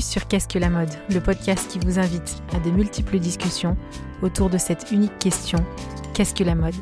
Sur 0.00 0.26
Qu'est-ce 0.28 0.48
que 0.48 0.58
la 0.58 0.70
mode, 0.70 0.92
le 1.10 1.20
podcast 1.20 1.70
qui 1.70 1.78
vous 1.78 1.98
invite 1.98 2.42
à 2.54 2.58
de 2.58 2.70
multiples 2.70 3.18
discussions 3.18 3.76
autour 4.22 4.48
de 4.48 4.56
cette 4.56 4.90
unique 4.92 5.18
question 5.18 5.58
Qu'est-ce 6.14 6.34
que 6.34 6.42
la 6.42 6.54
mode? 6.54 6.74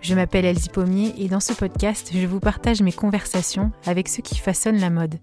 Je 0.00 0.14
m'appelle 0.14 0.44
Elsie 0.44 0.68
Pommier 0.68 1.14
et 1.18 1.28
dans 1.28 1.40
ce 1.40 1.52
podcast, 1.52 2.10
je 2.12 2.26
vous 2.26 2.40
partage 2.40 2.82
mes 2.82 2.92
conversations 2.92 3.70
avec 3.86 4.08
ceux 4.08 4.22
qui 4.22 4.38
façonnent 4.38 4.80
la 4.80 4.90
mode. 4.90 5.14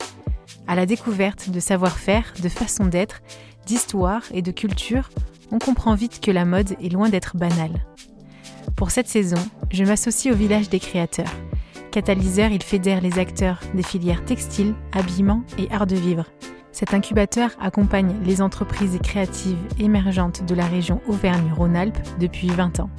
À 0.68 0.76
la 0.76 0.86
découverte 0.86 1.50
de 1.50 1.60
savoir-faire, 1.60 2.34
de 2.42 2.48
façon 2.48 2.86
d'être, 2.86 3.22
d'histoire 3.66 4.24
et 4.34 4.42
de 4.42 4.52
culture, 4.52 5.10
on 5.52 5.60
comprend 5.60 5.96
vite 5.96 6.22
que 6.22 6.32
la 6.32 6.46
mode 6.46 6.72
est 6.82 6.94
loin 6.94 7.10
d'être 7.10 7.36
banale. 7.36 7.86
Pour 8.78 8.92
cette 8.92 9.10
saison, 9.10 9.44
je 9.72 9.84
m'associe 9.84 10.34
au 10.34 10.38
village 10.38 10.70
des 10.70 10.80
créateurs. 10.80 11.34
Catalyseur, 11.92 12.52
il 12.52 12.64
fédère 12.64 13.02
les 13.02 13.20
acteurs 13.20 13.60
des 13.74 13.84
filières 13.84 14.24
textiles, 14.24 14.74
habillement 14.94 15.44
et 15.58 15.70
art 15.72 15.88
de 15.88 15.96
vivre. 15.96 16.26
Cet 16.80 16.94
incubateur 16.94 17.50
accompagne 17.60 18.16
les 18.24 18.42
entreprises 18.42 18.98
créatives 19.04 19.58
émergentes 19.80 20.46
de 20.46 20.56
la 20.56 20.66
région 20.66 21.02
Auvergne-Rhône-Alpes 21.10 21.98
depuis 22.22 22.48
20 22.48 22.80
ans. 22.80 22.90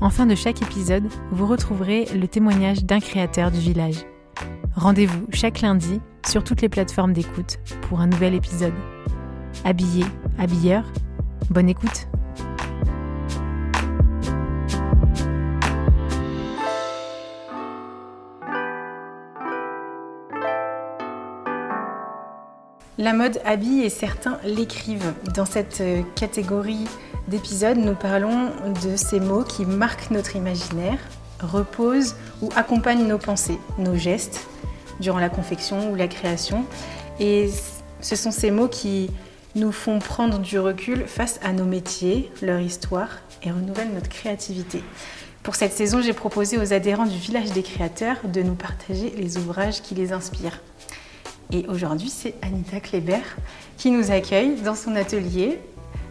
En 0.00 0.08
fin 0.08 0.24
de 0.24 0.34
chaque 0.34 0.62
épisode, 0.62 1.04
vous 1.30 1.46
retrouverez 1.46 2.06
le 2.14 2.26
témoignage 2.26 2.82
d'un 2.82 3.00
créateur 3.00 3.50
du 3.50 3.58
village. 3.58 4.06
Rendez-vous 4.74 5.26
chaque 5.34 5.60
lundi 5.60 6.00
sur 6.26 6.44
toutes 6.44 6.62
les 6.62 6.70
plateformes 6.70 7.12
d'écoute 7.12 7.58
pour 7.82 8.00
un 8.00 8.06
nouvel 8.06 8.32
épisode. 8.32 8.72
Habillé, 9.66 10.06
habilleur, 10.38 10.90
bonne 11.50 11.68
écoute 11.68 12.08
La 22.96 23.12
mode 23.12 23.40
habille 23.44 23.82
et 23.82 23.90
certains 23.90 24.38
l'écrivent. 24.44 25.14
Dans 25.34 25.44
cette 25.44 25.80
euh, 25.80 26.02
catégorie 26.14 26.86
d'épisodes, 27.26 27.76
nous 27.76 27.96
parlons 27.96 28.52
de 28.84 28.94
ces 28.94 29.18
mots 29.18 29.42
qui 29.42 29.66
marquent 29.66 30.12
notre 30.12 30.36
imaginaire, 30.36 30.98
reposent 31.40 32.14
ou 32.40 32.50
accompagnent 32.54 33.08
nos 33.08 33.18
pensées, 33.18 33.58
nos 33.78 33.96
gestes 33.96 34.46
durant 35.00 35.18
la 35.18 35.28
confection 35.28 35.90
ou 35.90 35.96
la 35.96 36.06
création. 36.06 36.64
Et 37.18 37.50
ce 38.00 38.14
sont 38.14 38.30
ces 38.30 38.52
mots 38.52 38.68
qui 38.68 39.10
nous 39.56 39.72
font 39.72 39.98
prendre 39.98 40.38
du 40.38 40.60
recul 40.60 41.04
face 41.08 41.40
à 41.42 41.52
nos 41.52 41.64
métiers, 41.64 42.30
leur 42.42 42.60
histoire 42.60 43.08
et 43.42 43.50
renouvellent 43.50 43.92
notre 43.92 44.08
créativité. 44.08 44.84
Pour 45.42 45.56
cette 45.56 45.72
saison, 45.72 46.00
j'ai 46.00 46.12
proposé 46.12 46.58
aux 46.58 46.72
adhérents 46.72 47.06
du 47.06 47.18
village 47.18 47.50
des 47.50 47.64
créateurs 47.64 48.18
de 48.24 48.40
nous 48.42 48.54
partager 48.54 49.12
les 49.16 49.36
ouvrages 49.36 49.82
qui 49.82 49.96
les 49.96 50.12
inspirent. 50.12 50.60
Et 51.52 51.66
aujourd'hui, 51.68 52.08
c'est 52.08 52.34
Anita 52.42 52.80
Kléber 52.80 53.20
qui 53.76 53.90
nous 53.90 54.10
accueille 54.10 54.56
dans 54.62 54.74
son 54.74 54.96
atelier 54.96 55.58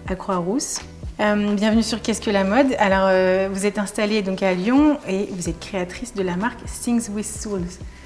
à 0.07 0.15
Croix-Rousse. 0.15 0.79
Euh, 1.19 1.53
bienvenue 1.55 1.83
sur 1.83 2.01
Qu'est-ce 2.01 2.21
que 2.21 2.31
la 2.31 2.43
mode? 2.43 2.73
Alors, 2.79 3.07
euh, 3.07 3.49
vous 3.51 3.65
êtes 3.65 3.77
installée 3.77 4.21
donc 4.21 4.41
à 4.41 4.53
Lyon 4.53 4.97
et 5.07 5.27
vous 5.31 5.49
êtes 5.49 5.59
créatrice 5.59 6.13
de 6.13 6.23
la 6.23 6.35
marque 6.35 6.59
Things 6.65 7.09
with 7.09 7.25
Souls. 7.25 7.61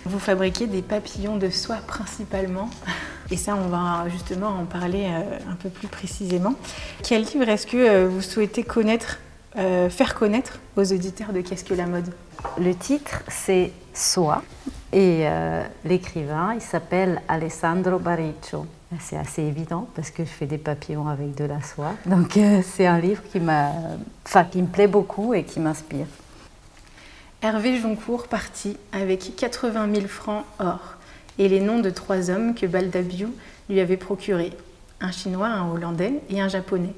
Vous 0.05 0.19
fabriquez 0.19 0.67
des 0.67 0.81
papillons 0.81 1.37
de 1.37 1.49
soie 1.49 1.77
principalement. 1.87 2.69
Et 3.29 3.35
ça, 3.35 3.55
on 3.55 3.67
va 3.67 4.07
justement 4.09 4.47
en 4.47 4.63
parler 4.65 5.05
euh, 5.09 5.51
un 5.51 5.55
peu 5.55 5.69
plus 5.69 5.89
précisément. 5.89 6.55
Quel 7.03 7.23
livre 7.23 7.49
est-ce 7.49 7.67
que 7.67 8.05
vous 8.05 8.21
souhaitez 8.21 8.63
faire 8.63 10.15
connaître 10.15 10.59
aux 10.77 10.93
auditeurs 10.93 11.33
de 11.33 11.41
Qu'est-ce 11.41 11.65
que 11.65 11.73
la 11.73 11.87
mode? 11.87 12.13
Le 12.57 12.73
titre, 12.73 13.23
c'est 13.27 13.71
Soie 13.97 14.43
et 14.93 15.27
euh, 15.27 15.63
l'écrivain, 15.83 16.53
il 16.53 16.61
s'appelle 16.61 17.21
Alessandro 17.27 17.99
Bariccio. 17.99 18.65
C'est 18.99 19.17
assez 19.17 19.41
évident 19.41 19.87
parce 19.95 20.11
que 20.11 20.23
je 20.23 20.29
fais 20.29 20.45
des 20.45 20.57
papillons 20.57 21.07
avec 21.07 21.35
de 21.35 21.43
la 21.43 21.61
soie. 21.61 21.93
Donc 22.05 22.37
euh, 22.37 22.61
c'est 22.63 22.85
un 22.85 22.99
livre 22.99 23.21
qui, 23.23 23.39
qui 23.39 24.61
me 24.61 24.67
plaît 24.67 24.87
beaucoup 24.87 25.33
et 25.33 25.43
qui 25.43 25.59
m'inspire. 25.59 26.05
Hervé 27.41 27.79
Joncourt 27.79 28.27
partit 28.27 28.77
avec 28.93 29.35
80 29.35 29.93
000 29.93 30.07
francs 30.07 30.45
or 30.59 30.95
et 31.37 31.49
les 31.49 31.59
noms 31.59 31.79
de 31.79 31.89
trois 31.89 32.29
hommes 32.29 32.55
que 32.55 32.65
Baldabiou 32.65 33.33
lui 33.69 33.79
avait 33.79 33.97
procurés, 33.97 34.53
un 35.01 35.11
Chinois, 35.11 35.47
un 35.47 35.69
Hollandais 35.69 36.13
et 36.29 36.39
un 36.39 36.47
Japonais. 36.47 36.93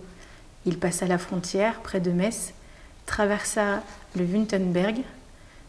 Il 0.65 0.77
passa 0.77 1.07
la 1.07 1.17
frontière 1.17 1.79
près 1.79 1.99
de 1.99 2.11
Metz, 2.11 2.53
traversa 3.05 3.81
le 4.15 4.25
Wuntenberg 4.25 4.99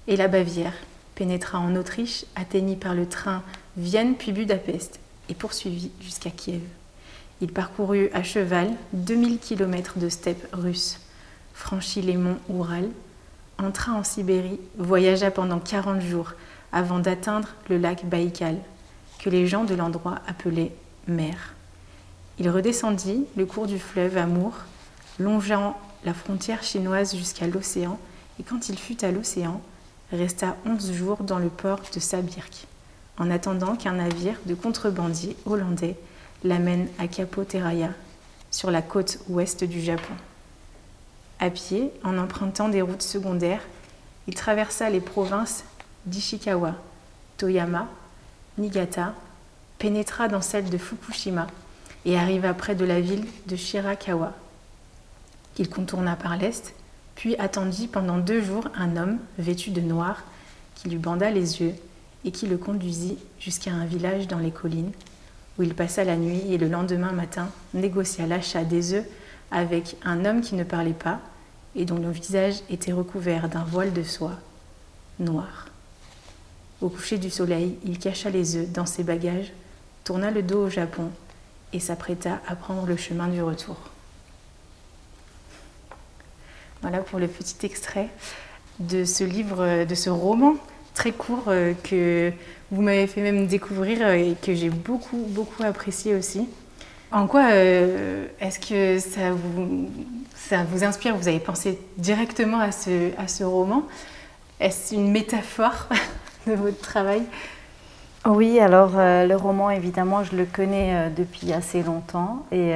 et 0.07 0.17
la 0.17 0.29
Bavière, 0.29 0.75
pénétra 1.21 1.59
en 1.59 1.77
Autriche, 1.77 2.25
atteignit 2.35 2.81
par 2.81 2.95
le 2.95 3.07
train 3.07 3.43
Vienne 3.77 4.15
puis 4.15 4.33
Budapest 4.33 5.01
et 5.29 5.35
poursuivit 5.35 5.93
jusqu'à 6.01 6.31
Kiev. 6.31 6.63
Il 7.43 7.53
parcourut 7.53 8.09
à 8.15 8.23
cheval 8.23 8.71
2000 8.95 9.39
km 9.39 9.99
de 9.99 10.09
steppe 10.09 10.49
russe, 10.55 10.99
franchit 11.53 12.01
les 12.01 12.17
monts 12.17 12.39
Oural, 12.49 12.89
entra 13.59 13.93
en 13.93 14.03
Sibérie, 14.03 14.59
voyagea 14.79 15.31
pendant 15.31 15.59
40 15.59 16.01
jours 16.01 16.33
avant 16.73 17.01
d'atteindre 17.01 17.49
le 17.69 17.77
lac 17.77 18.07
Baïkal, 18.07 18.57
que 19.19 19.29
les 19.29 19.47
gens 19.47 19.65
de 19.65 19.75
l'endroit 19.75 20.21
appelaient 20.27 20.73
mer. 21.07 21.53
Il 22.39 22.49
redescendit 22.49 23.27
le 23.37 23.45
cours 23.45 23.67
du 23.67 23.79
fleuve 23.79 24.17
Amour, 24.17 24.55
longeant 25.19 25.79
la 26.07 26.15
frontière 26.15 26.63
chinoise 26.63 27.15
jusqu'à 27.15 27.47
l'océan, 27.47 27.99
et 28.39 28.43
quand 28.43 28.71
il 28.71 28.79
fut 28.79 29.05
à 29.05 29.13
l'océan, 29.13 29.61
resta 30.13 30.57
11 30.67 30.93
jours 30.93 31.23
dans 31.23 31.39
le 31.39 31.49
port 31.49 31.81
de 31.95 32.01
Sabirk, 32.01 32.67
en 33.19 33.31
attendant 33.31 33.77
qu'un 33.77 33.93
navire 33.93 34.39
de 34.47 34.55
contrebandiers 34.55 35.37
hollandais 35.47 35.97
l'amène 36.43 36.89
à 36.99 37.07
Capo 37.07 37.45
Terraya, 37.45 37.91
sur 38.51 38.71
la 38.71 38.83
côte 38.83 39.19
ouest 39.29 39.65
du 39.65 39.81
Japon. 39.81 40.15
À 41.39 41.51
pied, 41.51 41.93
en 42.05 42.19
empruntant 42.19 42.69
des 42.69 42.83
routes 42.83 43.03
secondaires, 43.03 43.63
il 44.27 44.35
traversa 44.35 44.91
les 44.91 45.01
provinces 45.01 45.65
d'Ishikawa, 46.07 46.75
Toyama, 47.37 47.89
Niigata, 48.59 49.15
pénétra 49.79 50.29
dans 50.29 50.43
celle 50.43 50.69
de 50.69 50.79
Fukushima 50.79 51.47
et 52.05 52.19
arriva 52.19 52.53
près 52.53 52.75
de 52.75 52.85
la 52.85 53.01
ville 53.01 53.27
de 53.47 53.57
Shirakawa. 53.57 54.33
Il 55.59 55.69
contourna 55.69 56.17
par 56.17 56.37
l'est 56.37 56.75
puis 57.21 57.37
attendit 57.37 57.87
pendant 57.87 58.17
deux 58.17 58.43
jours 58.43 58.65
un 58.75 58.97
homme 58.97 59.19
vêtu 59.37 59.73
de 59.73 59.83
noir 59.83 60.23
qui 60.75 60.89
lui 60.89 60.97
banda 60.97 61.31
les 61.31 61.61
yeux 61.61 61.75
et 62.25 62.31
qui 62.31 62.47
le 62.47 62.57
conduisit 62.57 63.19
jusqu'à 63.39 63.73
un 63.73 63.85
village 63.85 64.27
dans 64.27 64.39
les 64.39 64.51
collines 64.51 64.93
où 65.59 65.63
il 65.63 65.75
passa 65.75 66.03
la 66.03 66.17
nuit 66.17 66.41
et 66.51 66.57
le 66.57 66.67
lendemain 66.67 67.13
matin 67.13 67.51
négocia 67.75 68.27
l'achat 68.27 68.65
des 68.65 68.95
œufs 68.95 69.05
avec 69.51 69.99
un 70.03 70.25
homme 70.25 70.41
qui 70.41 70.55
ne 70.55 70.65
parlait 70.65 70.95
pas 70.95 71.21
et 71.77 71.85
dont 71.85 71.99
le 71.99 72.11
visage 72.11 72.63
était 72.71 72.93
recouvert 72.93 73.51
d'un 73.51 73.65
voile 73.65 73.93
de 73.93 74.03
soie 74.03 74.39
noir. 75.19 75.67
Au 76.81 76.89
coucher 76.89 77.19
du 77.19 77.29
soleil, 77.29 77.77
il 77.85 77.99
cacha 77.99 78.31
les 78.31 78.57
œufs 78.57 78.71
dans 78.71 78.87
ses 78.87 79.05
bagages, 79.05 79.53
tourna 80.05 80.31
le 80.31 80.43
dos 80.43 80.65
au 80.65 80.71
Japon 80.71 81.11
et 81.75 81.81
s'apprêta 81.81 82.41
à 82.49 82.57
prendre 82.57 82.87
le 82.87 82.97
chemin 82.97 83.29
du 83.29 83.43
retour. 83.43 83.90
Voilà 86.83 86.99
pour 86.99 87.19
le 87.19 87.29
petit 87.29 87.67
extrait 87.67 88.09
de 88.79 89.05
ce 89.05 89.25
livre, 89.25 89.85
de 89.85 89.95
ce 89.95 90.11
roman 90.11 90.57
très 90.95 91.13
court 91.13 91.45
euh, 91.49 91.73
que 91.83 92.33
vous 92.71 92.83
m'avez 92.83 93.07
fait 93.07 93.23
même 93.23 93.47
découvrir 93.47 93.99
euh, 94.03 94.13
et 94.15 94.37
que 94.41 94.55
j'ai 94.55 94.71
beaucoup, 94.71 95.25
beaucoup 95.29 95.63
apprécié 95.63 96.15
aussi. 96.15 96.49
En 97.13 97.27
quoi 97.27 97.51
euh, 97.53 98.27
est-ce 98.41 98.61
que 98.61 98.99
ça 98.99 99.33
vous, 99.33 99.89
ça 100.35 100.65
vous 100.65 100.85
inspire? 100.85 101.17
Vous 101.17 101.29
avez 101.29 101.41
pensé 101.41 101.79
directement 101.97 102.61
à 102.61 102.71
ce, 102.71 103.11
à 103.19 103.29
ce 103.29 103.45
roman? 103.45 103.85
Est-ce 104.61 104.95
une 104.95 105.11
métaphore 105.11 105.89
de 106.47 106.53
votre 106.53 106.81
travail? 106.81 107.23
Oui, 108.27 108.61
alors 108.61 108.93
le 108.97 109.35
roman, 109.35 109.71
évidemment, 109.71 110.23
je 110.25 110.37
le 110.37 110.45
connais 110.45 111.09
depuis 111.17 111.55
assez 111.55 111.83
longtemps 111.83 112.45
et 112.53 112.75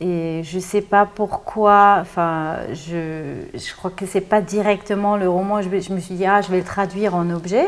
et 0.00 0.42
je 0.44 0.56
ne 0.56 0.62
sais 0.62 0.80
pas 0.80 1.04
pourquoi, 1.06 1.98
enfin, 2.00 2.56
je, 2.72 3.42
je 3.52 3.74
crois 3.76 3.90
que 3.90 4.06
ce 4.06 4.18
n'est 4.18 4.24
pas 4.24 4.40
directement 4.40 5.16
le 5.16 5.28
roman, 5.28 5.60
je, 5.60 5.68
me 5.68 6.00
suis 6.00 6.14
dit, 6.14 6.24
ah, 6.26 6.40
je 6.40 6.50
vais 6.50 6.58
le 6.58 6.64
traduire 6.64 7.14
en 7.14 7.28
objet. 7.30 7.66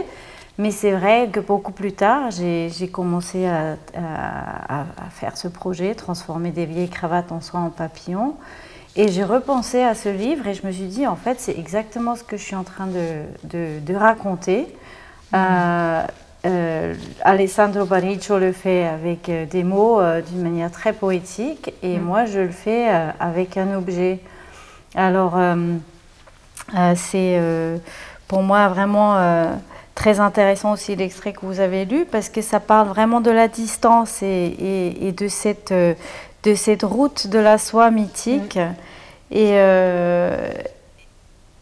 Mais 0.59 0.71
c'est 0.71 0.93
vrai 0.93 1.29
que 1.33 1.41
beaucoup 1.41 1.73
plus 1.73 1.93
tard, 1.93 2.31
j'ai 2.31 2.89
commencé 2.91 3.47
à, 3.47 3.77
à, 3.95 4.85
faire 5.11 5.37
ce 5.37 5.49
projet, 5.49 5.95
transformer 5.95 6.51
des 6.51 6.67
vieilles 6.67 6.91
cravates 6.91 7.33
en 7.33 7.41
soie 7.41 7.61
en 7.61 7.71
papillon. 7.71 8.35
Et 8.95 9.09
j'ai 9.09 9.25
repensé 9.25 9.81
à 9.83 9.95
ce 9.95 10.11
livre 10.11 10.47
et 10.47 10.55
je 10.55 10.67
me 10.67 10.73
suis 10.73 10.87
dit, 10.87 11.07
en 11.07 11.17
fait, 11.17 11.41
c'est 11.41 11.59
exactement 11.59 12.17
ce 12.17 12.23
que 12.23 12.37
je 12.37 12.43
suis 12.43 12.57
en 12.57 12.65
train 12.65 12.87
de, 12.87 13.81
de, 13.81 13.95
raconter. 13.95 14.67
Euh, 15.33 16.03
euh, 16.45 16.95
Alessandro 17.23 17.85
Bariccio 17.85 18.37
le 18.37 18.51
fait 18.51 18.85
avec 18.85 19.29
euh, 19.29 19.47
des 19.47 19.63
mots 19.63 20.01
euh, 20.01 20.21
d'une 20.23 20.43
manière 20.43 20.73
très 20.73 20.93
poétique 20.93 21.73
et 21.85 21.99
mm. 21.99 22.03
moi 22.03 22.25
je 22.25 22.41
le 22.41 22.51
fais 22.51 22.89
avec 23.21 23.57
un 23.57 23.77
objet. 23.77 24.19
Alors 24.95 25.39
c'est 26.97 27.41
pour 28.29 28.43
moi 28.43 28.69
vraiment 28.69 29.17
très 29.95 30.21
intéressant 30.21 30.73
aussi 30.73 30.97
l'extrait 30.97 31.33
que 31.33 31.47
vous 31.47 31.61
avez 31.61 31.87
lu 31.87 32.05
parce 32.05 32.29
que 32.29 32.43
ça 32.43 32.61
parle 32.61 32.89
vraiment 32.89 33.23
de 33.23 33.31
la 33.31 33.49
distance 33.49 34.23
et, 34.23 35.15
de, 35.17 35.29
cette, 35.29 35.73
de 35.73 36.55
cette 36.55 36.83
route 36.83 37.27
de 37.29 37.39
la 37.39 37.57
soie 37.57 37.91
mythique. 37.91 38.59
Mm. 38.59 39.35
Et, 39.35 39.53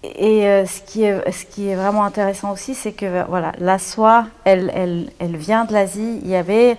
et 0.03 0.65
ce, 0.67 0.81
qui 0.87 1.05
est, 1.05 1.31
ce 1.31 1.45
qui 1.45 1.69
est 1.69 1.75
vraiment 1.75 2.05
intéressant 2.05 2.53
aussi, 2.53 2.75
c'est 2.75 2.93
que 2.93 3.27
voilà, 3.29 3.53
la 3.59 3.79
soie, 3.79 4.27
elle, 4.45 4.73
elle, 4.75 5.11
elle 5.19 5.37
vient 5.37 5.67
de 5.67 5.75
l'Asie. 5.75 6.21
Il 6.23 6.29
y 6.31 6.37
avait 6.37 6.79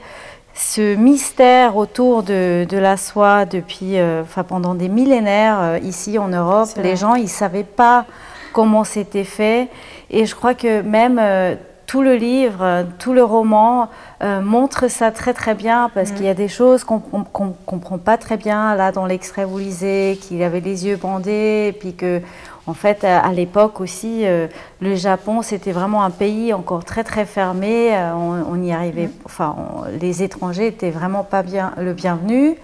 ce 0.54 0.96
mystère 0.96 1.78
autour 1.78 2.24
de, 2.24 2.68
la 2.72 2.98
soie 2.98 3.46
depuis, 3.46 3.98
euh, 3.98 4.22
enfin, 4.22 4.44
pendant 4.44 4.76
des 4.76 4.90
millénaires 4.90 5.60
euh, 5.60 5.80
ici 5.80 6.18
en 6.18 6.28
Europe. 6.28 6.70
Les 6.78 6.96
gens, 6.96 7.16
ils 7.16 7.24
ne 7.24 7.28
savaient 7.28 7.64
pas 7.64 8.06
comment 8.54 8.84
c'était 8.84 9.24
fait. 9.24 9.70
Et 10.10 10.26
je 10.26 10.36
crois 10.36 10.54
que 10.54 10.82
même 10.82 11.20
euh, 11.20 11.56
tout 11.92 12.02
le 12.02 12.16
livre, 12.16 12.86
tout 13.00 13.12
le 13.12 13.22
roman 13.22 13.90
montre 14.22 14.90
ça 14.90 15.12
très 15.12 15.34
très 15.34 15.56
bien 15.56 15.92
parce 15.94 16.12
mm. 16.12 16.16
qu'il 16.16 16.26
y 16.26 16.30
a 16.30 16.34
des 16.34 16.48
choses 16.48 16.86
qu'on 16.86 17.02
ne 17.14 17.52
comprend 17.66 17.98
pas 17.98 18.18
très 18.18 18.38
bien. 18.38 18.76
Là, 18.76 18.94
dans 18.94 19.06
l'extrait, 19.06 19.44
vous 19.44 19.58
lisez 19.58 20.18
qu'il 20.22 20.42
avait 20.42 20.62
les 20.62 20.86
yeux 20.88 20.96
bandés 20.96 21.68
et 21.68 21.76
puis 21.78 21.94
que 21.94 22.22
en 22.68 22.74
fait, 22.74 23.04
à 23.04 23.34
l'époque 23.34 23.82
aussi, 23.82 24.26
euh, 24.26 24.48
le 24.80 24.96
Japon, 24.96 25.42
c'était 25.42 25.72
vraiment 25.72 26.04
un 26.04 26.12
pays 26.12 26.54
encore 26.54 26.86
très 26.86 27.04
très 27.04 27.26
fermé. 27.26 27.94
Euh, 27.94 28.14
on, 28.14 28.62
y 28.62 28.72
arrivait, 28.72 29.08
mm. 29.08 29.14
enfin, 29.26 29.56
les 30.00 30.24
étrangers 30.24 30.68
étaient 30.68 30.92
vraiment 30.92 31.24
pas 31.24 31.44
bien 31.44 31.74
le 31.78 31.94
bienvenu. 31.94 32.56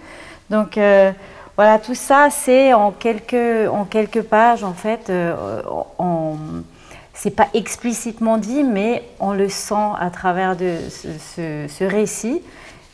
Donc 0.49 0.77
euh, 0.77 1.11
voilà, 1.55 1.79
tout 1.79 1.95
ça, 1.95 2.29
c'est 2.29 2.73
en 2.73 2.91
quelques, 2.91 3.69
en 3.69 3.85
quelques 3.85 4.21
pages, 4.21 4.63
en 4.63 4.73
fait. 4.73 5.11
On, 5.99 6.35
c'est 7.17 7.31
pas 7.31 7.47
explicitement 7.53 8.37
dit, 8.37 8.63
mais 8.63 9.03
on 9.19 9.33
le 9.33 9.49
sent 9.49 9.91
à 9.99 10.09
travers 10.09 10.55
de 10.55 10.77
ce 10.89 11.83
récit. 11.83 12.41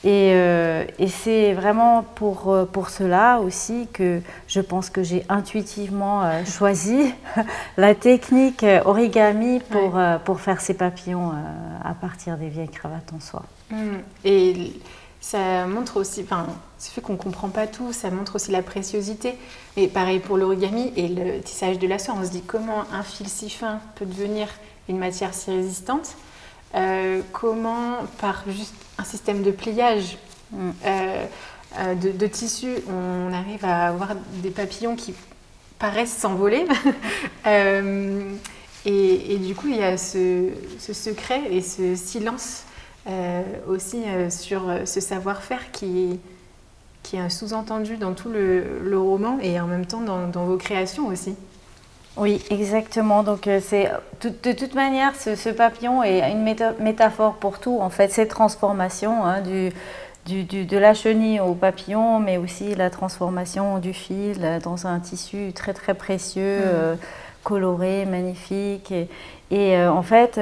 Euh, 0.05 0.85
et, 0.99 1.07
c'est 1.07 1.53
vraiment 1.53 2.03
pour, 2.15 2.51
euh, 2.51 2.65
pour 2.65 2.89
cela 2.89 3.39
aussi 3.39 3.87
que 3.93 4.21
je 4.47 4.59
pense 4.59 4.89
que 4.89 5.01
j'ai 5.01 5.23
intuitivement 5.29 6.23
euh, 6.23 6.43
choisi 6.43 7.13
la 7.77 7.95
technique 7.95 8.65
origami 8.83 9.61
pour, 9.69 9.99
pour 10.25 10.41
faire 10.41 10.59
ces 10.59 10.73
papillons 10.73 11.31
à 11.83 11.93
partir 11.93 12.37
des 12.37 12.49
vieilles 12.49 12.67
cravates 12.67 13.13
en 13.15 13.19
soie. 13.21 13.45
Mmh. 13.71 13.75
Et 14.25 14.73
ça 15.21 15.67
montre 15.67 15.97
aussi, 15.97 16.23
ce 16.83 16.91
fait 16.91 17.01
qu'on 17.01 17.13
ne 17.13 17.18
comprend 17.18 17.50
pas 17.50 17.68
tout, 17.68 17.94
ça 17.94 18.09
montre 18.12 18.35
aussi 18.35 18.51
la 18.51 18.62
préciosité. 18.62 19.35
Mais 19.77 19.88
pareil 19.88 20.19
pour 20.19 20.38
l'origami 20.38 20.91
et 20.95 21.07
le 21.07 21.39
tissage 21.41 21.80
de 21.80 21.88
la 21.88 22.00
soie, 22.00 22.15
on 22.19 22.25
se 22.25 22.30
dit 22.30 22.41
comment 22.41 22.83
un 22.91 23.03
fil 23.03 23.27
si 23.27 23.50
fin 23.50 23.80
peut 23.95 24.06
devenir 24.06 24.47
une 24.89 24.97
matière 24.97 25.33
si 25.33 25.50
résistante. 25.51 26.15
comment 27.31 27.97
par 28.19 28.44
juste 28.47 28.74
un 28.97 29.03
système 29.03 29.44
de 29.44 29.51
pliage 29.51 30.18
mm. 30.51 30.69
euh, 30.85 31.25
euh, 31.80 31.95
de, 31.95 32.27
tissu, 32.27 32.75
on 32.88 33.33
arrive 33.33 33.65
à 33.65 33.88
avoir 33.88 34.15
des 34.44 34.51
papillons 34.51 34.95
qui 34.95 35.13
paraissent 35.79 36.18
s'envoler. 36.18 36.65
Euh, 37.45 38.36
et, 38.86 39.38
du 39.38 39.53
coup, 39.53 39.68
il 39.68 39.75
y 39.75 39.83
a 39.83 39.97
ce, 39.97 40.50
secret 40.79 41.41
et 41.51 41.62
ce 41.62 41.95
silence 41.95 42.63
aussi 43.68 44.03
sur 44.29 44.62
ce 44.86 45.01
savoir-faire 45.01 45.71
qui, 45.74 46.19
qui 47.03 47.17
est 47.17 47.19
un 47.19 47.29
sous-entendu 47.29 47.97
dans 47.97 48.13
tout 48.13 48.29
le, 48.29 48.97
roman 48.97 49.38
et 49.41 49.59
en 49.59 49.67
même 49.67 49.85
temps 49.85 50.01
dans, 50.01 50.27
dans 50.27 50.45
vos 50.45 50.57
créations 50.57 51.07
aussi. 51.07 51.35
Oui, 52.15 52.41
exactement. 52.51 53.23
Donc, 53.23 53.47
euh, 53.47 53.59
c'est 53.61 53.89
de 54.21 54.51
toute 54.51 54.75
manière, 54.75 55.13
ce, 55.15 55.50
papillon 55.50 56.03
est 56.03 56.31
une 56.31 56.44
métaphore 56.79 57.33
pour 57.33 57.59
tout. 57.59 57.79
En 57.81 57.89
fait, 57.89 58.11
cette 58.11 58.29
transformation 58.29 59.25
hein, 59.25 59.41
du, 59.41 60.44
du, 60.44 60.65
de 60.65 60.77
la 60.77 60.94
chenille 60.94 61.39
au 61.39 61.55
papillon, 61.55 62.19
mais 62.19 62.38
aussi 62.38 62.75
la 62.75 62.89
transformation 62.91 63.79
du 63.79 63.94
fil 63.94 64.59
dans 64.63 64.85
un 64.85 65.00
tissu 65.00 65.53
très 65.53 65.73
très 65.73 65.95
précieux, 65.95 66.59
mm. 66.59 66.63
euh, 66.65 66.95
coloré, 67.44 68.05
magnifique. 68.05 68.91
Et, 68.91 69.07
et 69.50 69.77
euh, 69.77 69.91
en 69.91 70.03
fait, 70.03 70.39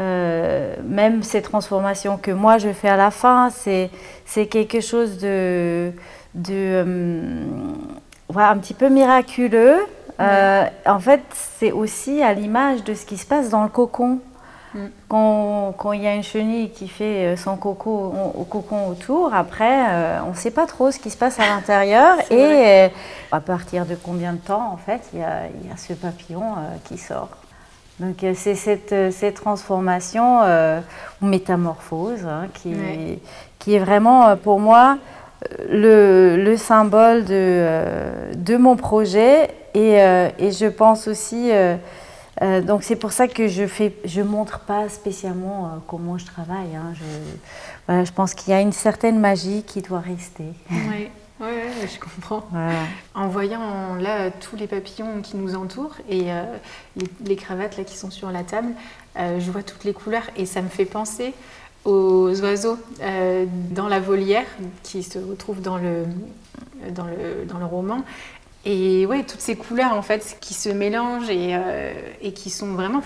même 0.00 1.22
ces 1.22 1.42
transformations 1.42 2.16
que 2.16 2.30
moi 2.30 2.58
je 2.58 2.72
fais 2.72 2.88
à 2.88 2.96
la 2.96 3.10
fin, 3.10 3.50
c'est 3.50 4.46
quelque 4.46 4.80
chose 4.80 5.18
de, 5.18 5.92
de 6.34 6.84
un 8.36 8.58
petit 8.58 8.74
peu 8.74 8.88
miraculeux 8.88 9.78
euh, 10.20 10.64
en 10.86 11.00
fait, 11.00 11.22
c'est 11.32 11.72
aussi 11.72 12.22
à 12.22 12.32
l'image 12.32 12.84
de 12.84 12.94
ce 12.94 13.04
qui 13.04 13.16
se 13.16 13.26
passe 13.26 13.50
dans 13.50 13.62
le 13.62 13.68
cocon. 13.68 14.20
Mm. 14.74 14.86
Quand, 15.08 15.92
il 15.92 16.02
y 16.02 16.06
a 16.06 16.14
une 16.14 16.22
chenille 16.22 16.70
qui 16.70 16.88
fait 16.88 17.26
euh, 17.26 17.36
son 17.36 17.56
coco 17.56 18.12
au 18.34 18.44
cocon 18.44 18.88
autour, 18.88 19.34
après, 19.34 19.86
euh, 19.88 20.18
on 20.26 20.30
ne 20.30 20.36
sait 20.36 20.50
pas 20.50 20.66
trop 20.66 20.90
ce 20.90 20.98
qui 20.98 21.10
se 21.10 21.16
passe 21.16 21.38
à 21.38 21.46
l'intérieur. 21.46 22.16
et 22.30 22.90
à 23.32 23.40
partir 23.40 23.86
de 23.86 23.94
combien 23.94 24.32
de 24.32 24.38
temps, 24.38 24.72
en 24.72 24.76
fait, 24.76 25.02
il 25.12 25.20
y 25.20 25.22
a, 25.22 25.48
ce 25.76 25.92
papillon 25.92 26.54
qui 26.84 26.98
sort. 26.98 27.28
Donc 28.00 28.24
c'est 28.34 28.54
cette, 28.54 29.34
transformation 29.34 30.40
ou 31.22 31.26
métamorphose 31.26 32.24
hein, 32.26 32.48
qui, 32.54 32.74
qui, 33.58 33.74
est 33.74 33.78
vraiment 33.78 34.36
pour 34.36 34.58
moi 34.58 34.98
le, 35.70 36.56
symbole 36.56 37.24
de, 37.24 38.34
de 38.34 38.56
mon 38.56 38.76
projet 38.76 39.48
euh, 39.76 40.30
et, 40.38 40.52
je 40.52 40.66
pense 40.66 41.08
aussi, 41.08 41.50
euh, 41.50 41.76
euh, 42.42 42.60
donc 42.60 42.84
c'est 42.84 42.96
pour 42.96 43.12
ça 43.12 43.26
que 43.26 43.48
je 43.48 43.66
fais, 43.66 43.94
je 44.04 44.22
montre 44.22 44.60
pas 44.60 44.88
spécialement 44.88 45.82
comment 45.86 46.16
je 46.18 46.26
travaille. 46.26 46.76
Hein. 46.76 46.94
Je, 46.94 48.04
je 48.04 48.12
pense 48.12 48.34
qu'il 48.34 48.52
y 48.52 48.56
a 48.56 48.60
une 48.60 48.72
certaine 48.72 49.18
magie 49.18 49.64
qui 49.66 49.82
doit 49.82 50.00
rester. 50.00 50.44
Oui. 51.40 51.46
Je 51.82 51.98
comprends. 51.98 52.46
En 53.14 53.28
voyant 53.28 53.94
là 53.96 54.30
tous 54.30 54.56
les 54.56 54.66
papillons 54.66 55.20
qui 55.20 55.36
nous 55.36 55.56
entourent 55.56 55.96
et 56.08 56.28
les, 57.24 57.36
cravates 57.36 57.76
là 57.76 57.84
qui 57.84 57.96
sont 57.96 58.10
sur 58.10 58.30
la 58.30 58.44
table, 58.44 58.68
je 59.16 59.50
vois 59.50 59.64
toutes 59.64 59.82
les 59.82 59.92
couleurs 59.92 60.30
et 60.36 60.46
ça 60.46 60.62
me 60.62 60.68
fait 60.68 60.84
penser 60.84 61.34
aux 61.84 62.40
oiseaux 62.40 62.78
dans 63.70 63.88
la 63.88 63.98
volière 63.98 64.46
qui 64.84 65.02
se 65.02 65.18
retrouvent 65.18 65.60
dans 65.60 65.76
le, 65.76 66.04
dans 66.90 67.04
le, 67.04 67.44
dans 67.46 67.58
le 67.58 67.66
roman 67.66 68.04
et 68.64 69.04
ouais, 69.06 69.24
toutes 69.24 69.40
ces 69.40 69.56
couleurs 69.56 69.92
en 69.92 70.02
fait 70.02 70.38
qui 70.40 70.54
se 70.54 70.70
mélangent 70.70 71.28
et, 71.28 71.54
euh, 71.54 71.92
et 72.22 72.32
qui 72.32 72.48
sont 72.48 72.72
vraiment, 72.72 73.02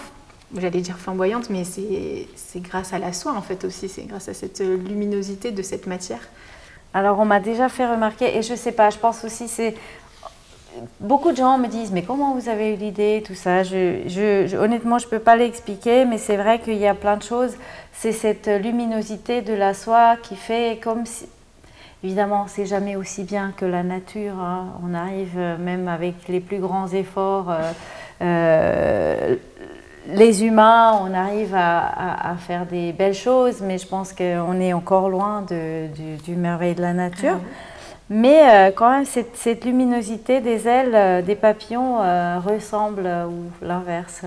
j'allais 0.57 0.81
dire 0.81 0.99
flamboyantes, 0.99 1.51
mais 1.51 1.65
c'est 1.65 2.61
grâce 2.61 2.93
à 2.93 2.99
la 2.99 3.13
soie 3.13 3.33
en 3.33 3.43
fait 3.43 3.65
aussi, 3.65 3.89
c'est 3.89 4.05
grâce 4.05 4.29
à 4.29 4.35
cette 4.35 4.61
luminosité 4.61 5.51
de 5.51 5.63
cette 5.63 5.87
matière. 5.87 6.29
Alors 6.95 7.19
on 7.19 7.25
m'a 7.25 7.41
déjà 7.41 7.69
fait 7.69 7.87
remarquer, 7.87 8.37
et 8.37 8.43
je 8.43 8.55
sais 8.55 8.73
pas, 8.73 8.91
je 8.91 8.99
pense 8.99 9.25
aussi 9.25 9.49
c'est 9.49 9.75
beaucoup 11.01 11.33
de 11.33 11.37
gens 11.37 11.59
me 11.59 11.67
disent 11.67 11.91
mais 11.93 12.03
comment 12.03 12.35
vous 12.35 12.49
avez 12.49 12.75
eu 12.75 12.77
l'idée 12.77 13.23
tout 13.27 13.35
ça? 13.35 13.63
Je, 13.63 14.03
je, 14.07 14.57
honnêtement 14.57 14.99
je 14.99 15.09
peux 15.09 15.19
pas 15.19 15.35
l'expliquer 15.35 16.05
mais 16.05 16.19
c'est 16.19 16.37
vrai 16.37 16.61
qu'il 16.61 16.77
y 16.77 16.87
a 16.87 16.95
plein 16.95 17.17
de 17.17 17.23
choses 17.23 17.57
c'est 17.93 18.13
cette 18.13 18.47
luminosité 18.47 19.43
de 19.43 19.55
la 19.55 19.75
soie 19.75 20.17
qui 20.23 20.37
fait 20.37 20.79
comme 20.81 21.05
si 21.05 21.27
Évidemment, 22.05 22.47
c'est 22.47 22.67
jamais 22.67 22.95
aussi 22.95 23.25
bien 23.25 23.53
que 23.57 23.65
la 23.65 23.83
nature. 23.83 24.39
Hein. 24.39 24.69
On 24.85 24.95
arrive 24.95 25.35
euh, 25.37 25.59
même 25.59 25.89
avec 25.89 26.29
les 26.29 26.39
plus 26.39 26.59
grands 26.59 26.87
efforts. 26.87 27.51
Euh, 27.51 27.73
euh, 28.23 29.37
les 30.07 30.45
humains, 30.45 31.01
on 31.03 31.13
arrive 31.13 31.55
à, 31.55 32.37
faire 32.39 32.67
des 32.67 32.93
belles 32.93 33.15
choses, 33.15 33.61
mais 33.61 33.79
je 33.79 33.87
pense 33.87 34.13
qu'on 34.13 34.61
est 34.61 34.73
encore 34.73 35.09
loin 35.09 35.43
du, 35.43 36.37
merveille 36.37 36.75
de 36.75 36.83
la 36.83 36.95
nature. 36.95 37.37
Ah 37.37 37.49
mais 38.11 38.73
quand 38.75 38.91
même, 38.91 39.05
cette, 39.05 39.67
luminosité 39.67 40.41
des 40.41 40.67
ailes 40.67 41.23
des 41.25 41.35
papillons 41.35 41.99
ressemble, 42.41 43.07
ou 43.29 43.65
l'inverse, 43.65 44.23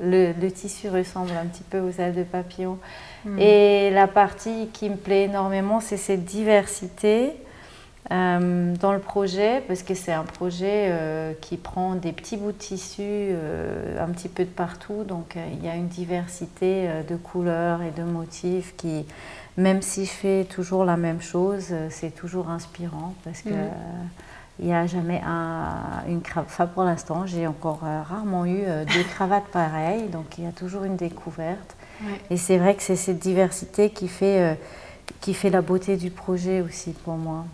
le, 0.00 0.32
le, 0.40 0.50
tissu 0.50 0.88
ressemble 0.88 1.32
un 1.32 1.46
petit 1.46 1.62
peu 1.62 1.80
aux 1.80 2.00
ailes 2.00 2.14
de 2.14 2.22
papillons. 2.22 2.78
Hmm. 3.24 3.38
Et 3.38 3.90
la 3.90 4.06
partie 4.06 4.68
qui 4.72 4.88
me 4.88 4.96
plaît 4.96 5.24
énormément, 5.24 5.80
c'est 5.80 5.96
cette 5.96 6.24
diversité 6.24 7.34
euh, 8.12 8.76
dans 8.76 8.92
le 8.92 9.00
projet, 9.00 9.62
parce 9.66 9.82
que 9.82 9.94
c'est 9.94 10.12
un 10.12 10.22
projet 10.22 10.88
euh, 10.90 11.32
qui 11.40 11.56
prend 11.56 11.96
des 11.96 12.12
petits 12.12 12.36
bouts 12.36 12.52
de 12.52 12.56
tissu 12.56 13.02
euh, 13.02 14.00
un 14.02 14.08
petit 14.12 14.28
peu 14.28 14.44
de 14.44 14.50
partout. 14.50 15.02
Donc 15.04 15.36
il 15.36 15.64
y 15.64 15.68
a 15.68 15.74
une 15.74 15.88
diversité 15.88 16.88
de 17.08 17.16
couleurs 17.16 17.82
et 17.82 17.90
de 17.90 18.04
motifs 18.04 18.74
qui, 18.76 19.04
même 19.56 19.82
si 19.82 20.04
je 20.04 20.10
fais 20.10 20.44
toujours 20.44 20.84
la 20.84 20.96
même 20.96 21.20
chose, 21.20 21.74
c'est 21.90 22.14
toujours 22.14 22.50
inspirant 22.50 23.14
parce 23.24 23.42
que. 23.42 23.50
Hmm. 23.50 24.08
Il 24.58 24.64
n'y 24.64 24.72
a 24.72 24.86
jamais 24.86 25.20
un, 25.22 26.02
une 26.08 26.22
cravate. 26.22 26.48
Enfin, 26.50 26.66
pour 26.66 26.82
l'instant, 26.84 27.26
j'ai 27.26 27.46
encore 27.46 27.80
rarement 27.80 28.46
eu 28.46 28.62
deux 28.86 29.02
cravates 29.10 29.48
pareilles, 29.48 30.08
donc 30.08 30.38
il 30.38 30.44
y 30.44 30.46
a 30.46 30.50
toujours 30.50 30.84
une 30.84 30.96
découverte. 30.96 31.76
Et 32.30 32.38
c'est 32.38 32.56
vrai 32.56 32.74
que 32.74 32.82
c'est 32.82 32.96
cette 32.96 33.18
diversité 33.18 33.90
qui 33.90 34.08
fait, 34.08 34.58
qui 35.20 35.34
fait 35.34 35.50
la 35.50 35.60
beauté 35.60 35.98
du 35.98 36.10
projet 36.10 36.62
aussi 36.62 36.92
pour 36.92 37.18
moi. 37.18 37.44